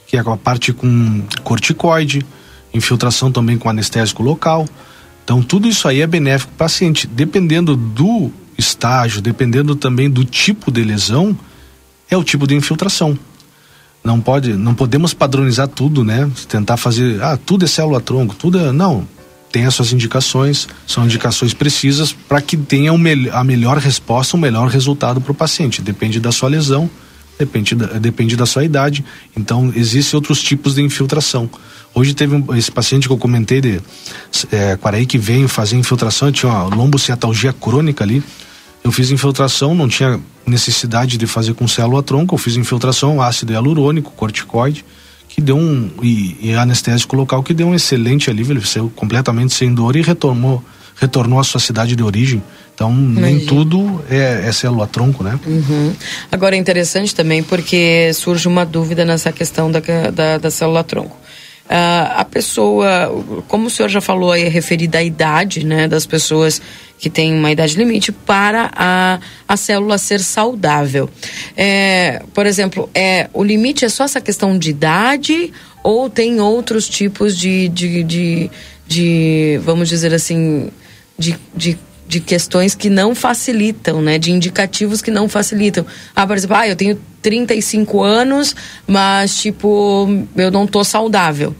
[0.07, 2.25] que é a parte com corticoide,
[2.73, 4.67] infiltração também com anestésico local.
[5.23, 10.23] Então tudo isso aí é benéfico para o paciente, dependendo do estágio, dependendo também do
[10.23, 11.37] tipo de lesão,
[12.09, 13.17] é o tipo de infiltração.
[14.03, 16.29] Não pode, não podemos padronizar tudo, né?
[16.47, 19.07] Tentar fazer, ah, tudo é célula tronco, tudo é, não.
[19.51, 22.99] Tem as suas indicações, são indicações precisas para que tenha um
[23.31, 25.81] a melhor resposta, o um melhor resultado para o paciente.
[25.81, 26.89] Depende da sua lesão,
[27.37, 29.03] depende da, depende da sua idade.
[29.35, 31.49] Então, existem outros tipos de infiltração.
[31.93, 33.81] Hoje teve um, esse paciente que eu comentei de
[34.51, 38.21] é, Quaraí que veio fazer infiltração, tinha uma lombociatalgia crônica ali.
[38.83, 43.53] Eu fiz infiltração, não tinha necessidade de fazer com célula tronco, eu fiz infiltração, ácido
[43.53, 44.85] hialurônico, corticoide,
[45.27, 45.89] que deu um.
[46.03, 50.01] e, e anestésico local, que deu um excelente alívio, ele saiu completamente sem dor e
[50.01, 50.63] retornou,
[50.97, 52.43] retornou à sua cidade de origem.
[52.75, 53.21] Então, Imagina.
[53.21, 55.39] nem tudo é, é célula tronco, né?
[55.47, 55.93] Uhum.
[56.29, 59.81] Agora é interessante também porque surge uma dúvida nessa questão da,
[60.13, 61.17] da, da célula tronco.
[61.65, 63.09] Uh, a pessoa,
[63.47, 66.61] como o senhor já falou aí, é referida à idade né, das pessoas
[66.99, 71.09] que têm uma idade limite para a, a célula ser saudável.
[71.57, 75.51] É, por exemplo, é, o limite é só essa questão de idade
[75.81, 78.51] ou tem outros tipos de, de, de,
[78.85, 80.69] de vamos dizer assim,
[81.17, 81.77] de, de
[82.07, 84.17] de questões que não facilitam, né?
[84.17, 85.85] De indicativos que não facilitam.
[86.15, 88.55] Ah, por exemplo, ah, eu tenho 35 anos,
[88.87, 91.55] mas, tipo, eu não tô saudável.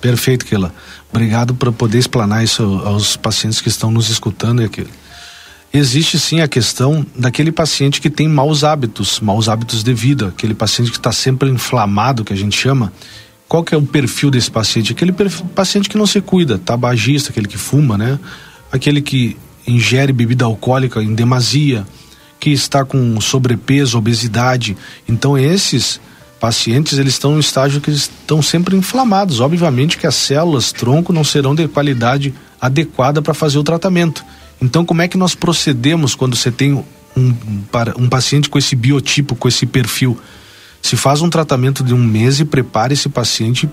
[0.00, 0.74] Perfeito, Keila.
[1.10, 4.68] Obrigado por poder explanar isso aos pacientes que estão nos escutando.
[5.72, 10.54] Existe sim a questão daquele paciente que tem maus hábitos, maus hábitos de vida, aquele
[10.54, 12.92] paciente que está sempre inflamado, que a gente chama.
[13.48, 14.92] Qual que é o perfil desse paciente?
[14.92, 15.12] Aquele
[15.54, 18.18] paciente que não se cuida, tabagista, aquele que fuma, né?
[18.72, 19.36] Aquele que
[19.66, 21.86] ingere bebida alcoólica em demasia,
[22.38, 24.76] que está com sobrepeso, obesidade.
[25.08, 26.00] Então esses
[26.38, 29.40] pacientes eles estão em estágio que estão sempre inflamados.
[29.40, 34.24] Obviamente que as células tronco não serão de qualidade adequada para fazer o tratamento.
[34.60, 37.34] Então como é que nós procedemos quando você tem um,
[37.96, 40.18] um paciente com esse biotipo, com esse perfil?
[40.82, 43.66] Se faz um tratamento de um mês e prepara esse paciente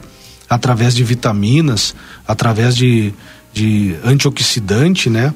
[0.49, 1.93] através de vitaminas,
[2.25, 3.13] através de,
[3.53, 5.33] de antioxidante, né?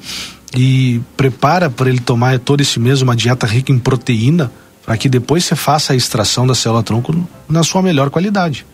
[0.56, 4.50] E prepara para ele tomar todo esse mês uma dieta rica em proteína,
[4.84, 7.14] para que depois você faça a extração da célula tronco
[7.48, 8.64] na sua melhor qualidade.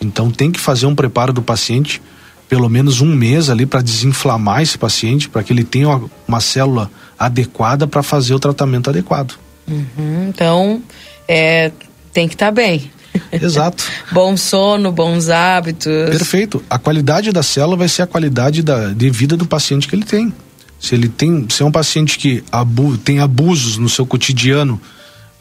[0.00, 2.02] Então tem que fazer um preparo do paciente
[2.48, 6.40] pelo menos um mês ali para desinflamar esse paciente, para que ele tenha uma, uma
[6.40, 9.34] célula adequada para fazer o tratamento adequado.
[9.68, 10.82] Uhum, então,
[11.28, 11.70] é,
[12.12, 12.90] tem que estar tá bem.
[13.30, 13.84] Exato.
[14.12, 15.92] Bom sono, bons hábitos.
[16.08, 16.64] Perfeito.
[16.70, 20.04] A qualidade da célula vai ser a qualidade da, de vida do paciente que ele
[20.04, 20.32] tem.
[20.78, 24.80] Se ele tem, se é um paciente que abu, tem abusos no seu cotidiano,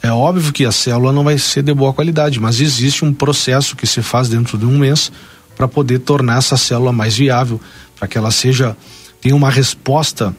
[0.01, 3.75] é óbvio que a célula não vai ser de boa qualidade, mas existe um processo
[3.75, 5.11] que se faz dentro de um mês
[5.55, 7.59] para poder tornar essa célula mais viável,
[7.97, 8.77] para que ela seja
[9.19, 10.35] tenha uma resposta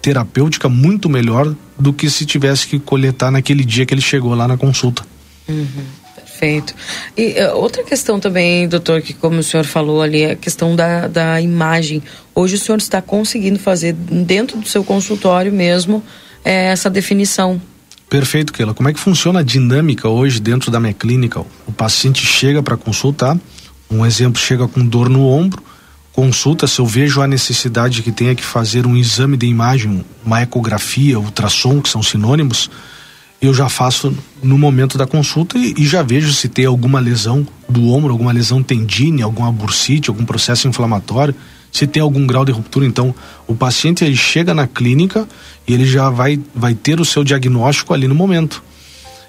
[0.00, 4.48] terapêutica muito melhor do que se tivesse que coletar naquele dia que ele chegou lá
[4.48, 5.02] na consulta.
[5.48, 5.66] Uhum.
[6.36, 6.74] Perfeito.
[7.16, 11.08] E uh, outra questão também, doutor, que como o senhor falou ali, a questão da,
[11.08, 12.02] da imagem.
[12.34, 16.02] Hoje o senhor está conseguindo fazer dentro do seu consultório mesmo
[16.44, 17.60] é, essa definição.
[18.10, 18.74] Perfeito, Keila.
[18.74, 21.40] Como é que funciona a dinâmica hoje dentro da minha clínica?
[21.66, 23.36] O paciente chega para consultar,
[23.90, 25.62] um exemplo, chega com dor no ombro,
[26.12, 30.42] consulta, se eu vejo a necessidade que tenha que fazer um exame de imagem, uma
[30.42, 32.70] ecografia, ultrassom, que são sinônimos,
[33.40, 37.46] eu já faço no momento da consulta e, e, já vejo se tem alguma lesão
[37.68, 41.34] do ombro, alguma lesão tendine, alguma bursite, algum processo inflamatório,
[41.70, 42.86] se tem algum grau de ruptura.
[42.86, 43.14] Então,
[43.46, 45.28] o paciente ele chega na clínica
[45.68, 48.62] e ele já vai, vai ter o seu diagnóstico ali no momento.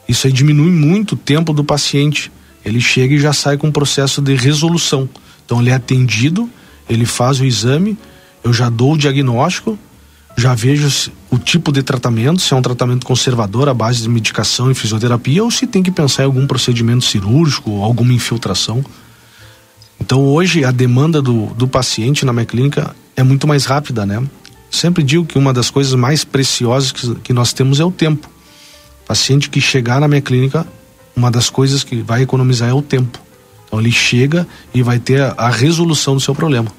[0.08, 2.32] Isso aí diminui muito o tempo do paciente.
[2.64, 5.10] Ele chega e já sai com um processo de resolução.
[5.46, 6.50] Então, ele é atendido,
[6.90, 7.98] ele faz o exame,
[8.44, 9.78] eu já dou o diagnóstico,
[10.38, 14.72] já vejo o tipo de tratamento, se é um tratamento conservador à base de medicação
[14.72, 18.84] e fisioterapia ou se tem que pensar em algum procedimento cirúrgico ou alguma infiltração.
[20.00, 24.24] Então hoje a demanda do, do paciente na minha clínica é muito mais rápida, né?
[24.70, 28.30] Sempre digo que uma das coisas mais preciosas que, que nós temos é o tempo.
[29.08, 30.68] Paciente que chegar na minha clínica,
[31.16, 33.20] uma das coisas que vai economizar é o tempo.
[33.66, 36.72] Então ele chega e vai ter a, a resolução do seu problema.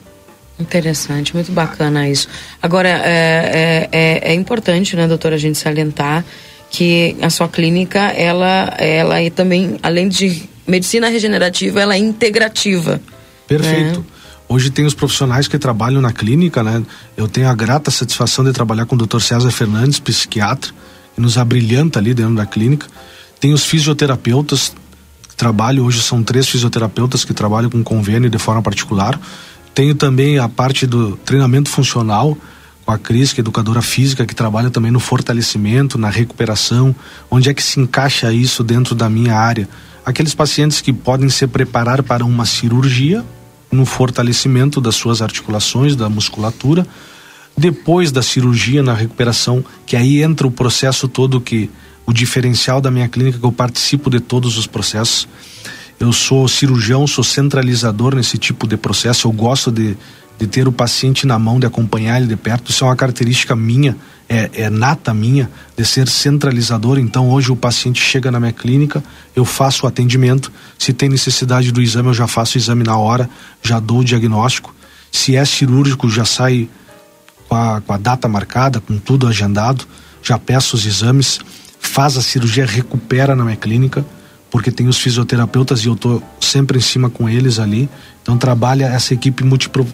[0.59, 2.29] Interessante, muito bacana isso.
[2.61, 6.25] Agora, é, é, é, é, importante, né, doutora, a gente salientar
[6.71, 13.01] que a sua clínica, ela, ela é também, além de medicina regenerativa, ela é integrativa.
[13.47, 14.01] Perfeito.
[14.01, 14.05] Né?
[14.49, 16.83] Hoje tem os profissionais que trabalham na clínica, né?
[17.17, 19.21] Eu tenho a grata satisfação de trabalhar com o Dr.
[19.21, 20.73] César Fernandes, psiquiatra,
[21.15, 22.87] que nos abrilhanta ali dentro da clínica.
[23.39, 24.73] Tem os fisioterapeutas
[25.29, 29.21] que trabalham, hoje são três fisioterapeutas que trabalham com convênio de forma particular
[29.79, 32.37] tenho também a parte do treinamento funcional
[32.85, 36.93] com a Cris, que é educadora física, que trabalha também no fortalecimento, na recuperação.
[37.31, 39.69] Onde é que se encaixa isso dentro da minha área?
[40.05, 43.25] Aqueles pacientes que podem se preparar para uma cirurgia,
[43.71, 46.85] no fortalecimento das suas articulações, da musculatura.
[47.57, 51.71] Depois da cirurgia, na recuperação, que aí entra o processo todo que
[52.05, 55.29] o diferencial da minha clínica que eu participo de todos os processos.
[56.01, 59.27] Eu sou cirurgião, sou centralizador nesse tipo de processo.
[59.27, 59.97] Eu gosto de,
[60.39, 62.71] de ter o paciente na mão, de acompanhar ele de perto.
[62.71, 63.97] Isso é uma característica minha,
[64.29, 66.99] é, é nata minha, de ser centralizador.
[67.01, 69.03] Então, hoje o paciente chega na minha clínica,
[69.35, 70.53] eu faço o atendimento.
[70.79, 73.29] Se tem necessidade do exame, eu já faço o exame na hora,
[73.61, 74.73] já dou o diagnóstico.
[75.11, 76.69] Se é cirúrgico, já sai
[77.49, 79.85] com a, com a data marcada, com tudo agendado,
[80.23, 81.41] já peço os exames,
[81.81, 84.05] faz a cirurgia, recupera na minha clínica
[84.51, 87.89] porque tem os fisioterapeutas e eu estou sempre em cima com eles ali.
[88.23, 89.45] Então trabalha essa equipe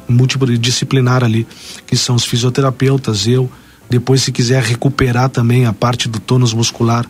[0.09, 1.47] multidisciplinar ali,
[1.87, 3.51] que são os fisioterapeutas, eu.
[3.89, 7.07] Depois, se quiser recuperar também a parte do tônus muscular,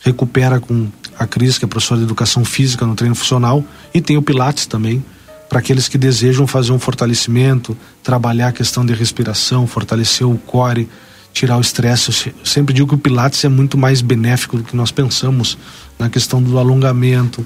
[0.00, 0.88] recupera com
[1.18, 4.66] a Cris, que é professora de educação física no treino funcional, e tem o Pilates
[4.66, 5.04] também,
[5.48, 10.88] para aqueles que desejam fazer um fortalecimento, trabalhar a questão de respiração, fortalecer o core,
[11.32, 12.32] tirar o estresse.
[12.38, 15.56] Eu sempre digo que o Pilates é muito mais benéfico do que nós pensamos
[15.98, 17.44] na questão do alongamento,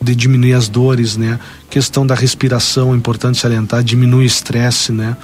[0.00, 1.38] de diminuir as dores, né?
[1.70, 5.16] Questão da respiração, é importante salientar, diminui o estresse, né?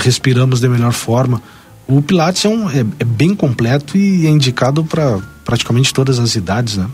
[0.00, 1.42] Respiramos de melhor forma.
[1.86, 6.34] O Pilates é, um, é, é bem completo e é indicado para praticamente todas as
[6.34, 6.86] idades, né?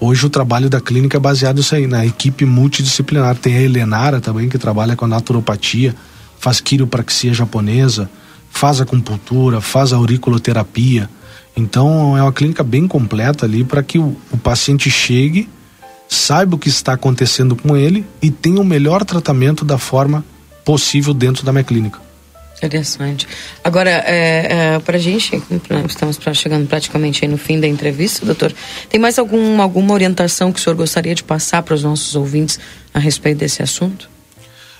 [0.00, 3.34] Hoje o trabalho da clínica é baseado nisso aí, na equipe multidisciplinar.
[3.36, 5.92] Tem a Helenara também, que trabalha com a naturopatia,
[6.38, 8.08] faz quiropraxia japonesa,
[8.58, 11.08] faz acupuntura, faz auriculoterapia.
[11.56, 15.48] Então é uma clínica bem completa ali para que o, o, paciente chegue,
[16.08, 20.24] saiba o que está acontecendo com ele e tenha o melhor tratamento da forma
[20.64, 22.00] possível dentro da minha clínica.
[22.56, 23.28] Interessante.
[23.62, 25.40] Agora, é, é, para a gente,
[25.88, 28.52] estamos chegando praticamente no fim da entrevista, doutor.
[28.88, 32.58] Tem mais algum, alguma orientação que o senhor gostaria de passar para os nossos ouvintes
[32.92, 34.17] a respeito desse assunto?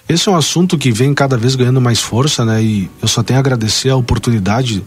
[0.09, 2.63] Esse é um assunto que vem cada vez ganhando mais força, né?
[2.63, 4.83] E eu só tenho a agradecer a oportunidade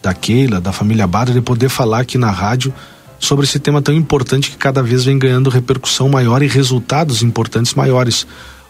[0.00, 2.72] da Keila, da família Bada, de poder falar aqui na rádio
[3.18, 7.74] sobre esse tema tão importante que cada vez vem ganhando repercussão maior e resultados importantes
[7.74, 8.26] maiores.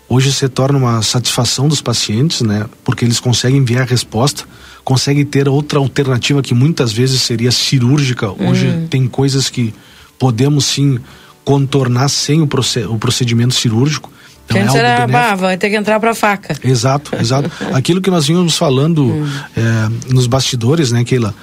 [0.09, 2.66] Hoje se torna uma satisfação dos pacientes, né?
[2.82, 4.44] Porque eles conseguem ver a resposta,
[4.82, 8.30] conseguem ter outra alternativa que muitas vezes seria cirúrgica.
[8.30, 8.86] Hoje hum.
[8.88, 9.72] tem coisas que
[10.18, 10.98] podemos sim
[11.44, 12.46] contornar sem o,
[12.98, 14.11] procedimento cirúrgico.
[14.51, 16.57] Então Antes é era, bah, vai ter que entrar para faca.
[16.64, 17.51] Exato, exato.
[17.72, 19.28] Aquilo que nós vínhamos falando hum.
[19.57, 21.34] é, nos bastidores, né, Keila?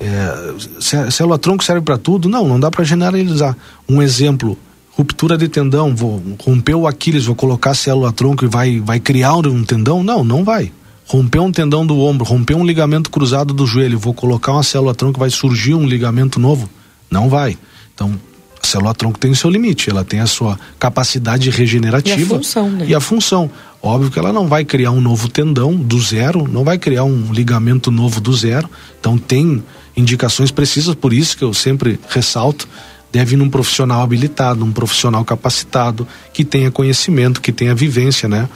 [0.00, 2.28] É, célula tronco serve para tudo?
[2.28, 3.56] Não, não dá para generalizar.
[3.88, 4.58] Um exemplo,
[4.90, 8.98] ruptura de tendão, vou romper o Aquiles, vou colocar a célula tronco e vai, vai
[8.98, 10.02] criar um tendão?
[10.02, 10.72] Não, não vai.
[11.06, 14.94] Romper um tendão do ombro, romper um ligamento cruzado do joelho, vou colocar uma célula
[14.94, 16.68] tronco e vai surgir um ligamento novo?
[17.10, 17.56] Não vai.
[17.94, 18.14] Então,
[18.62, 22.26] a célula tronco tem o seu limite, ela tem a sua capacidade regenerativa e a
[22.26, 22.70] função.
[22.70, 22.86] Né?
[22.88, 23.50] E a função.
[23.82, 27.32] Óbvio que ela não vai criar um novo tendão do zero, não vai criar um
[27.32, 28.68] ligamento novo do zero.
[28.98, 29.62] Então tem
[29.96, 32.68] indicações precisas, por isso que eu sempre ressalto,
[33.12, 38.48] deve ir num profissional habilitado, um profissional capacitado, que tenha conhecimento, que tenha vivência, né?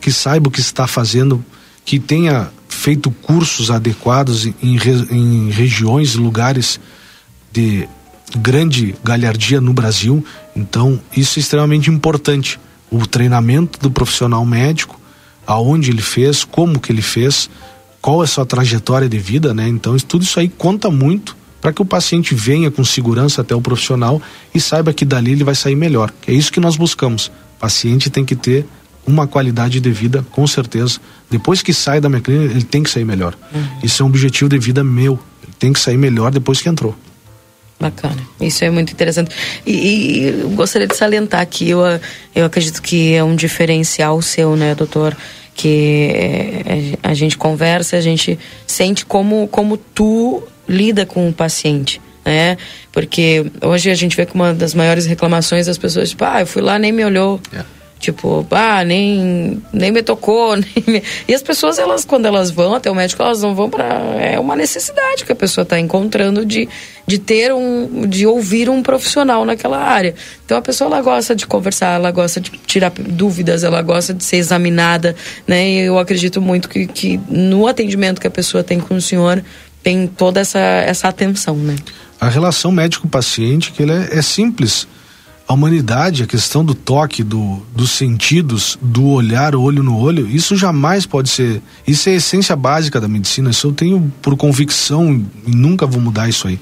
[0.00, 1.44] Que saiba o que está fazendo,
[1.84, 4.54] que tenha feito cursos adequados em,
[5.10, 6.80] em regiões, lugares
[7.52, 7.86] de
[8.38, 10.24] grande galhardia no Brasil.
[10.54, 12.58] Então, isso é extremamente importante.
[12.90, 15.00] O treinamento do profissional médico,
[15.46, 17.48] aonde ele fez, como que ele fez,
[18.00, 19.68] qual é a sua trajetória de vida, né?
[19.68, 23.60] Então, tudo isso aí conta muito para que o paciente venha com segurança até o
[23.60, 24.20] profissional
[24.52, 26.12] e saiba que dali ele vai sair melhor.
[26.26, 27.28] É isso que nós buscamos.
[27.56, 28.66] O paciente tem que ter
[29.06, 30.98] uma qualidade de vida, com certeza.
[31.30, 33.36] Depois que sai da minha clínica, ele tem que sair melhor.
[33.54, 33.64] Uhum.
[33.82, 35.18] Isso é um objetivo de vida meu.
[35.42, 36.96] Ele tem que sair melhor depois que entrou.
[37.82, 39.34] Bacana, isso é muito interessante.
[39.66, 41.80] E, e, gostaria de salientar que eu,
[42.32, 45.16] eu acredito que é um diferencial seu, né, doutor?
[45.52, 52.00] Que é, a gente conversa, a gente sente como, como tu lida com o paciente,
[52.24, 52.56] né?
[52.92, 56.46] Porque hoje a gente vê que uma das maiores reclamações das pessoas, tipo, ah, eu
[56.46, 57.40] fui lá nem me olhou.
[57.52, 57.81] Yeah é.
[58.02, 60.56] Tipo, ah, nem, nem me tocou.
[60.58, 61.02] Nem me...
[61.28, 63.84] E as pessoas, elas, quando elas vão até o médico, elas não vão para
[64.20, 66.68] É uma necessidade que a pessoa está encontrando de,
[67.06, 68.04] de ter um.
[68.08, 70.16] de ouvir um profissional naquela área.
[70.44, 74.24] Então a pessoa ela gosta de conversar, ela gosta de tirar dúvidas, ela gosta de
[74.24, 75.14] ser examinada,
[75.46, 75.70] né?
[75.70, 79.44] E eu acredito muito que, que no atendimento que a pessoa tem com o senhor,
[79.80, 81.76] tem toda essa, essa atenção, né?
[82.20, 84.88] A relação médico-paciente, que ele é, é simples
[85.52, 90.56] a humanidade, a questão do toque, do, dos sentidos, do olhar olho no olho, isso
[90.56, 91.60] jamais pode ser.
[91.86, 93.50] Isso é a essência básica da medicina.
[93.50, 96.58] Isso eu tenho por convicção e nunca vou mudar isso aí.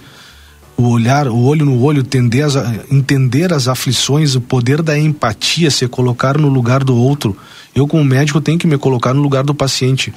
[0.76, 2.04] O olhar, o olho no olho,
[2.44, 7.36] as, entender as aflições, o poder da empatia, se colocar no lugar do outro.
[7.72, 10.12] Eu, como médico, tenho que me colocar no lugar do paciente.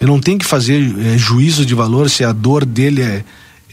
[0.00, 3.24] Eu não tenho que fazer é, juízo de valor se a dor dele é,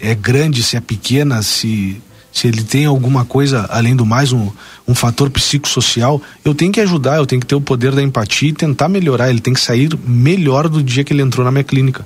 [0.02, 2.02] é grande, se é pequena, se
[2.34, 4.50] se ele tem alguma coisa além do mais um,
[4.88, 8.50] um fator psicossocial, eu tenho que ajudar, eu tenho que ter o poder da empatia
[8.50, 9.30] e tentar melhorar.
[9.30, 12.04] Ele tem que sair melhor do dia que ele entrou na minha clínica.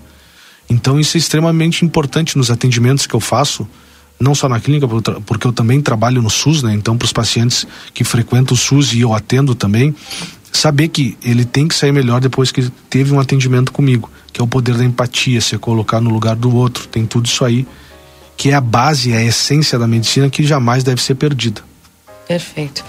[0.69, 3.65] Então isso é extremamente importante nos atendimentos que eu faço,
[4.19, 4.85] não só na clínica,
[5.25, 6.73] porque eu também trabalho no SUS, né?
[6.73, 9.95] Então para os pacientes que frequentam o SUS e eu atendo também,
[10.51, 14.43] saber que ele tem que sair melhor depois que teve um atendimento comigo, que é
[14.43, 17.65] o poder da empatia, se colocar no lugar do outro, tem tudo isso aí
[18.37, 21.61] que é a base, a essência da medicina que jamais deve ser perdida.
[22.27, 22.85] Perfeito.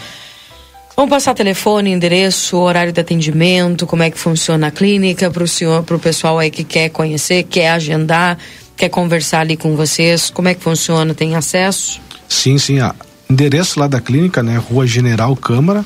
[0.95, 5.49] Vamos passar telefone, endereço, horário de atendimento, como é que funciona a clínica para o
[5.49, 8.37] senhor, para o pessoal aí que quer conhecer, quer agendar,
[8.77, 11.15] quer conversar ali com vocês, como é que funciona?
[11.15, 12.01] Tem acesso?
[12.29, 12.81] Sim, sim.
[12.81, 12.95] A
[13.31, 14.57] endereço lá da clínica, né?
[14.59, 15.85] Rua General Câmara,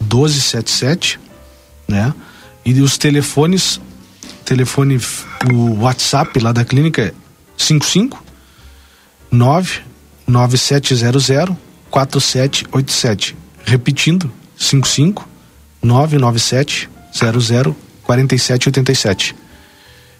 [0.00, 1.18] 1277,
[1.88, 2.14] né?
[2.64, 3.80] E os telefones,
[4.44, 5.00] telefone,
[5.52, 7.12] o WhatsApp lá da clínica é
[7.56, 8.21] 55
[9.32, 11.56] 99700
[11.90, 13.36] 4787.
[13.64, 15.28] Repetindo, 55
[15.82, 19.34] 997 00 4787.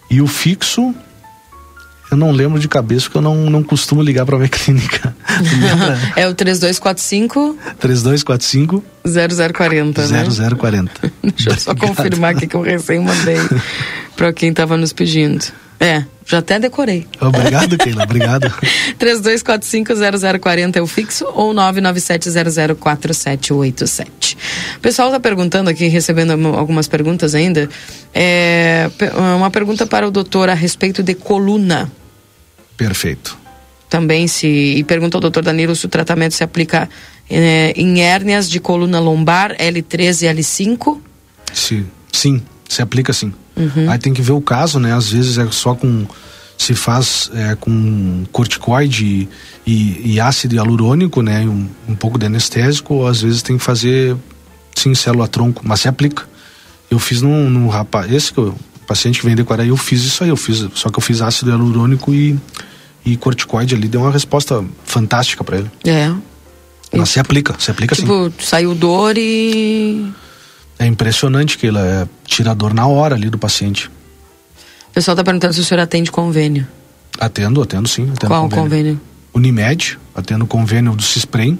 [0.09, 0.93] E o fixo,
[2.11, 5.15] eu não lembro de cabeça porque eu não, não costumo ligar para minha clínica.
[6.15, 10.23] é o 3245 3245 0040, né?
[10.23, 11.13] 0040.
[11.23, 13.37] Deixa eu só confirmar aqui que eu recém mandei
[14.15, 15.45] para quem estava nos pedindo.
[15.79, 17.05] É, já até decorei.
[17.19, 18.49] Obrigado, Keila, obrigado.
[18.99, 24.37] 32450040 é o fixo ou 997004787.
[24.77, 27.67] O pessoal está perguntando aqui, recebendo algumas perguntas ainda.
[28.13, 28.89] É,
[29.37, 31.91] uma pergunta para o doutor a respeito de coluna.
[32.77, 33.37] Perfeito.
[33.89, 34.47] Também se.
[34.47, 36.89] E pergunta ao doutor Danilo se o tratamento se aplica
[37.29, 40.97] é, em hérnias de coluna lombar L3 e L5.
[41.53, 43.33] Sim, sim, se aplica sim.
[43.55, 43.89] Uhum.
[43.89, 44.93] Aí tem que ver o caso, né?
[44.93, 46.05] Às vezes é só com
[46.57, 49.29] se faz é, com corticoide e,
[49.65, 51.41] e, e, ácido hialurônico, né?
[51.41, 54.15] Um, um pouco de anestésico, ou às vezes tem que fazer
[54.75, 56.27] sim célula tronco, mas se aplica.
[56.89, 60.03] Eu fiz num, num rapaz, esse que eu, o paciente que vem decorar, eu fiz
[60.03, 62.37] isso aí, eu fiz, só que eu fiz ácido hialurônico e,
[63.05, 65.71] e corticoide ali, deu uma resposta fantástica para ele.
[65.85, 66.13] É.
[66.95, 68.33] Mas se aplica, se aplica tipo, sim.
[68.39, 70.11] saiu dor e
[70.79, 73.89] é impressionante que ele é tirador na hora ali do paciente.
[74.89, 76.67] O pessoal está perguntando se o senhor atende convênio.
[77.19, 78.03] Atendo, atendo sim.
[78.03, 78.63] Atendo Qual convênio?
[78.63, 79.01] convênio?
[79.33, 81.57] Unimed, atendo convênio do Cisprem.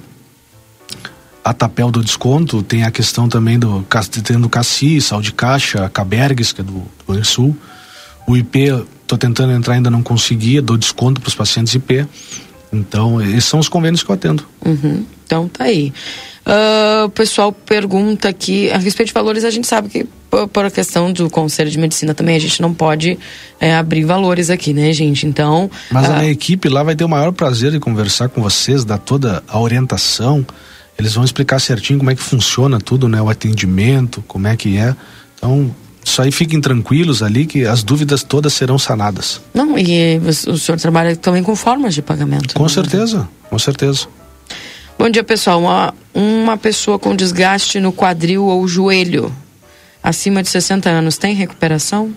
[1.44, 3.86] A Tapel do desconto, tem a questão também do
[4.24, 6.84] tendo Cassi, Sal de Caixa, Cabergues, que é do,
[7.24, 7.56] Sul.
[8.26, 12.08] O IP, estou tentando entrar, ainda não consegui, dou desconto para os pacientes IP.
[12.72, 14.46] Então, esses são os convênios que eu atendo.
[14.66, 15.06] Uhum.
[15.26, 15.92] Então, tá aí.
[16.46, 20.66] Uh, o pessoal pergunta aqui, a respeito de valores, a gente sabe que por, por
[20.66, 23.18] a questão do Conselho de Medicina também, a gente não pode
[23.60, 25.26] é, abrir valores aqui, né, gente?
[25.26, 25.72] Então.
[25.90, 28.84] Mas uh, a minha equipe lá vai ter o maior prazer de conversar com vocês,
[28.84, 30.46] dar toda a orientação.
[31.00, 33.22] Eles vão explicar certinho como é que funciona tudo, né?
[33.22, 34.96] O atendimento, como é que é.
[35.38, 35.74] Então,
[36.04, 39.42] isso aí fiquem tranquilos ali que as dúvidas todas serão sanadas.
[39.54, 42.54] Não, e o senhor trabalha também com formas de pagamento.
[42.54, 42.70] Com né?
[42.70, 44.08] certeza, com certeza.
[44.98, 45.60] Bom dia, pessoal.
[45.60, 49.34] Uma, uma pessoa com desgaste no quadril ou joelho,
[50.02, 52.14] acima de 60 anos, tem recuperação?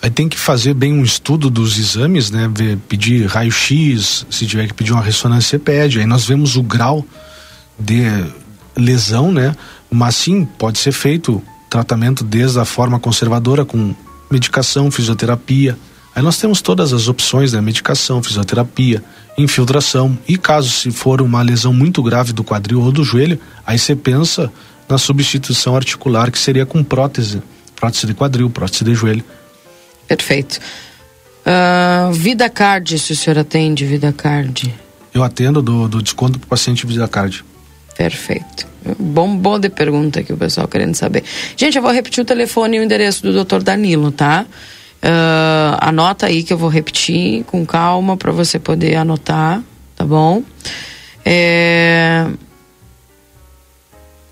[0.00, 2.50] Aí tem que fazer bem um estudo dos exames, né?
[2.88, 6.00] Pedir raio-x, se tiver que pedir uma ressonância, pede.
[6.00, 7.06] Aí nós vemos o grau
[7.78, 8.02] de
[8.76, 9.54] lesão, né?
[9.90, 13.94] Mas sim, pode ser feito tratamento desde a forma conservadora com
[14.30, 15.78] medicação, fisioterapia,
[16.14, 17.60] Aí nós temos todas as opções, né?
[17.60, 19.02] Medicação, fisioterapia,
[19.36, 20.16] infiltração.
[20.28, 23.96] E caso se for uma lesão muito grave do quadril ou do joelho, aí você
[23.96, 24.52] pensa
[24.88, 27.42] na substituição articular, que seria com prótese.
[27.76, 29.24] Prótese de quadril, prótese de joelho.
[30.06, 30.60] Perfeito.
[31.42, 34.72] Uh, vida Card, se o senhor atende Vida Card?
[35.12, 37.44] Eu atendo do, do desconto para o paciente Vida Card.
[37.96, 38.66] Perfeito.
[38.98, 41.24] Bom, bom de pergunta que o pessoal querendo saber.
[41.56, 43.62] Gente, eu vou repetir o telefone e o endereço do Dr.
[43.62, 44.46] Danilo, tá?
[45.02, 49.60] Uh, anota aí que eu vou repetir com calma para você poder anotar,
[49.96, 50.42] tá bom?
[51.24, 52.26] É...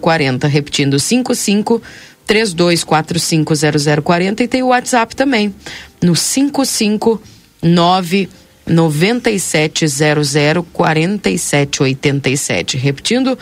[0.01, 0.49] 0040.
[0.49, 1.81] Repetindo, 55
[2.27, 3.55] 3245
[4.03, 5.55] 0040 e tem o WhatsApp também
[6.03, 8.29] no 559
[8.67, 12.77] 9700 4787.
[12.77, 13.39] Repetindo,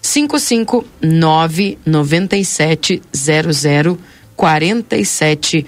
[0.00, 3.98] 559 9700
[4.36, 5.66] 4787.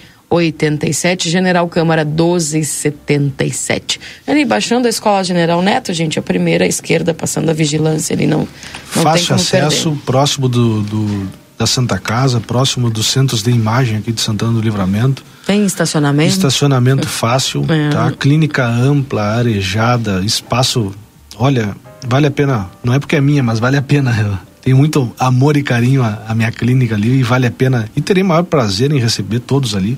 [1.28, 4.00] General Câmara 1277.
[4.26, 8.26] Ali, baixando a Escola General Neto, gente, a primeira à esquerda, passando a vigilância ali,
[8.26, 8.46] não, não
[8.92, 10.04] tem Fácil como acesso, perder.
[10.04, 14.60] próximo do, do- da Santa Casa, próximo dos centros de imagem aqui de Santana do
[14.60, 15.22] Livramento.
[15.46, 16.30] Tem estacionamento?
[16.30, 17.90] Estacionamento fácil, É.
[17.90, 18.10] tá?
[18.10, 20.92] Clínica ampla, arejada, espaço.
[21.38, 21.76] Olha,
[22.08, 22.68] vale a pena.
[22.82, 24.40] Não é porque é minha, mas vale a pena.
[24.62, 27.88] Tenho muito amor e carinho a, a minha clínica ali e vale a pena.
[27.94, 29.96] E terei maior prazer em receber todos ali,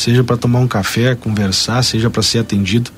[0.00, 2.90] seja para tomar um café, conversar, seja para ser atendido.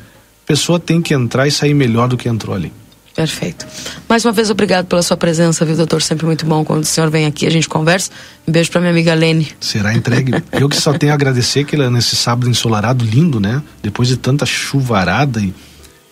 [0.44, 2.72] A pessoa tem que entrar e sair melhor do que entrou ali.
[3.14, 3.66] Perfeito.
[4.08, 6.00] Mais uma vez, obrigado pela sua presença, viu, doutor?
[6.00, 8.10] Sempre muito bom quando o senhor vem aqui, a gente conversa.
[8.48, 9.48] Um beijo para minha amiga Lene.
[9.60, 10.32] Será entregue.
[10.52, 13.62] Eu que só tenho a agradecer que ele, nesse sábado ensolarado lindo, né?
[13.82, 15.52] Depois de tanta chuvarada e,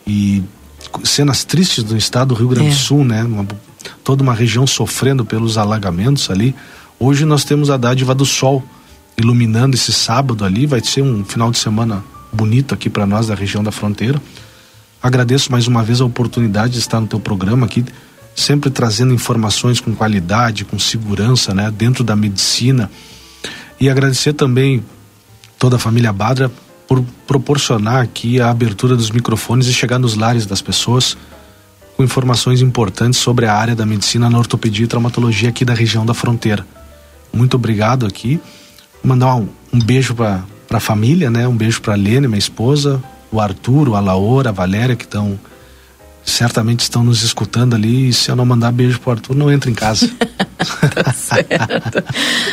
[0.06, 0.42] e
[1.02, 2.78] cenas tristes do estado do Rio Grande do É.
[2.78, 3.24] Sul, né?
[3.24, 3.46] Uma-
[4.04, 6.54] toda uma região sofrendo pelos alagamentos ali.
[6.98, 8.62] Hoje nós temos a dádiva do sol
[9.20, 10.66] iluminando esse sábado ali.
[10.66, 12.02] Vai ser um final de semana
[12.32, 14.20] bonito aqui para nós da região da fronteira.
[15.02, 17.84] Agradeço mais uma vez a oportunidade de estar no teu programa aqui,
[18.34, 22.90] sempre trazendo informações com qualidade, com segurança, né, dentro da medicina.
[23.80, 24.84] E agradecer também
[25.58, 26.50] toda a família Badra
[26.86, 31.16] por proporcionar aqui a abertura dos microfones e chegar nos lares das pessoas
[31.96, 36.04] com informações importantes sobre a área da medicina na ortopedia e traumatologia aqui da região
[36.04, 36.66] da fronteira.
[37.32, 38.40] Muito obrigado aqui.
[39.02, 41.46] Mandar um, um beijo para a família, né?
[41.48, 45.38] Um beijo para a Lene, minha esposa, o Arthur, a Laura, a Valéria, que estão
[46.24, 48.08] certamente estão nos escutando ali.
[48.08, 50.10] E se eu não mandar beijo pro Arthur, não entra em casa.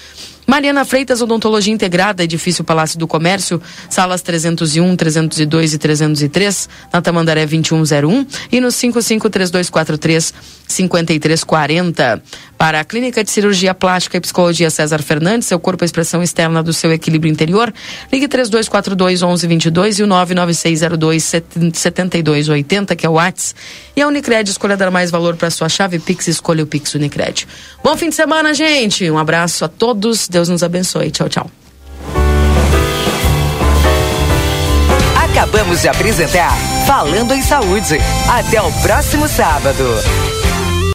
[0.45, 7.45] Mariana Freitas, Odontologia Integrada, Edifício Palácio do Comércio, salas 301, 302 e 303, na Tamandaré
[7.45, 10.33] 2101 e no 553243
[10.73, 12.21] 5340.
[12.57, 16.63] Para a Clínica de Cirurgia Plástica e Psicologia César Fernandes, seu corpo é expressão externa
[16.63, 17.73] do seu equilíbrio interior.
[18.11, 21.23] Ligue 3242 1122 e o 99602
[21.73, 23.59] 7280, que é o WhatsApp.
[23.95, 27.47] E a Unicred, escolha dar mais valor para sua chave Pix, escolha o Pix Unicred.
[27.83, 29.09] Bom fim de semana, gente.
[29.09, 30.27] Um abraço a todos.
[30.27, 31.11] Deus nos abençoe.
[31.11, 31.51] Tchau, tchau.
[35.15, 36.55] Acabamos de apresentar
[36.85, 37.97] Falando em Saúde.
[38.29, 40.32] Até o próximo sábado.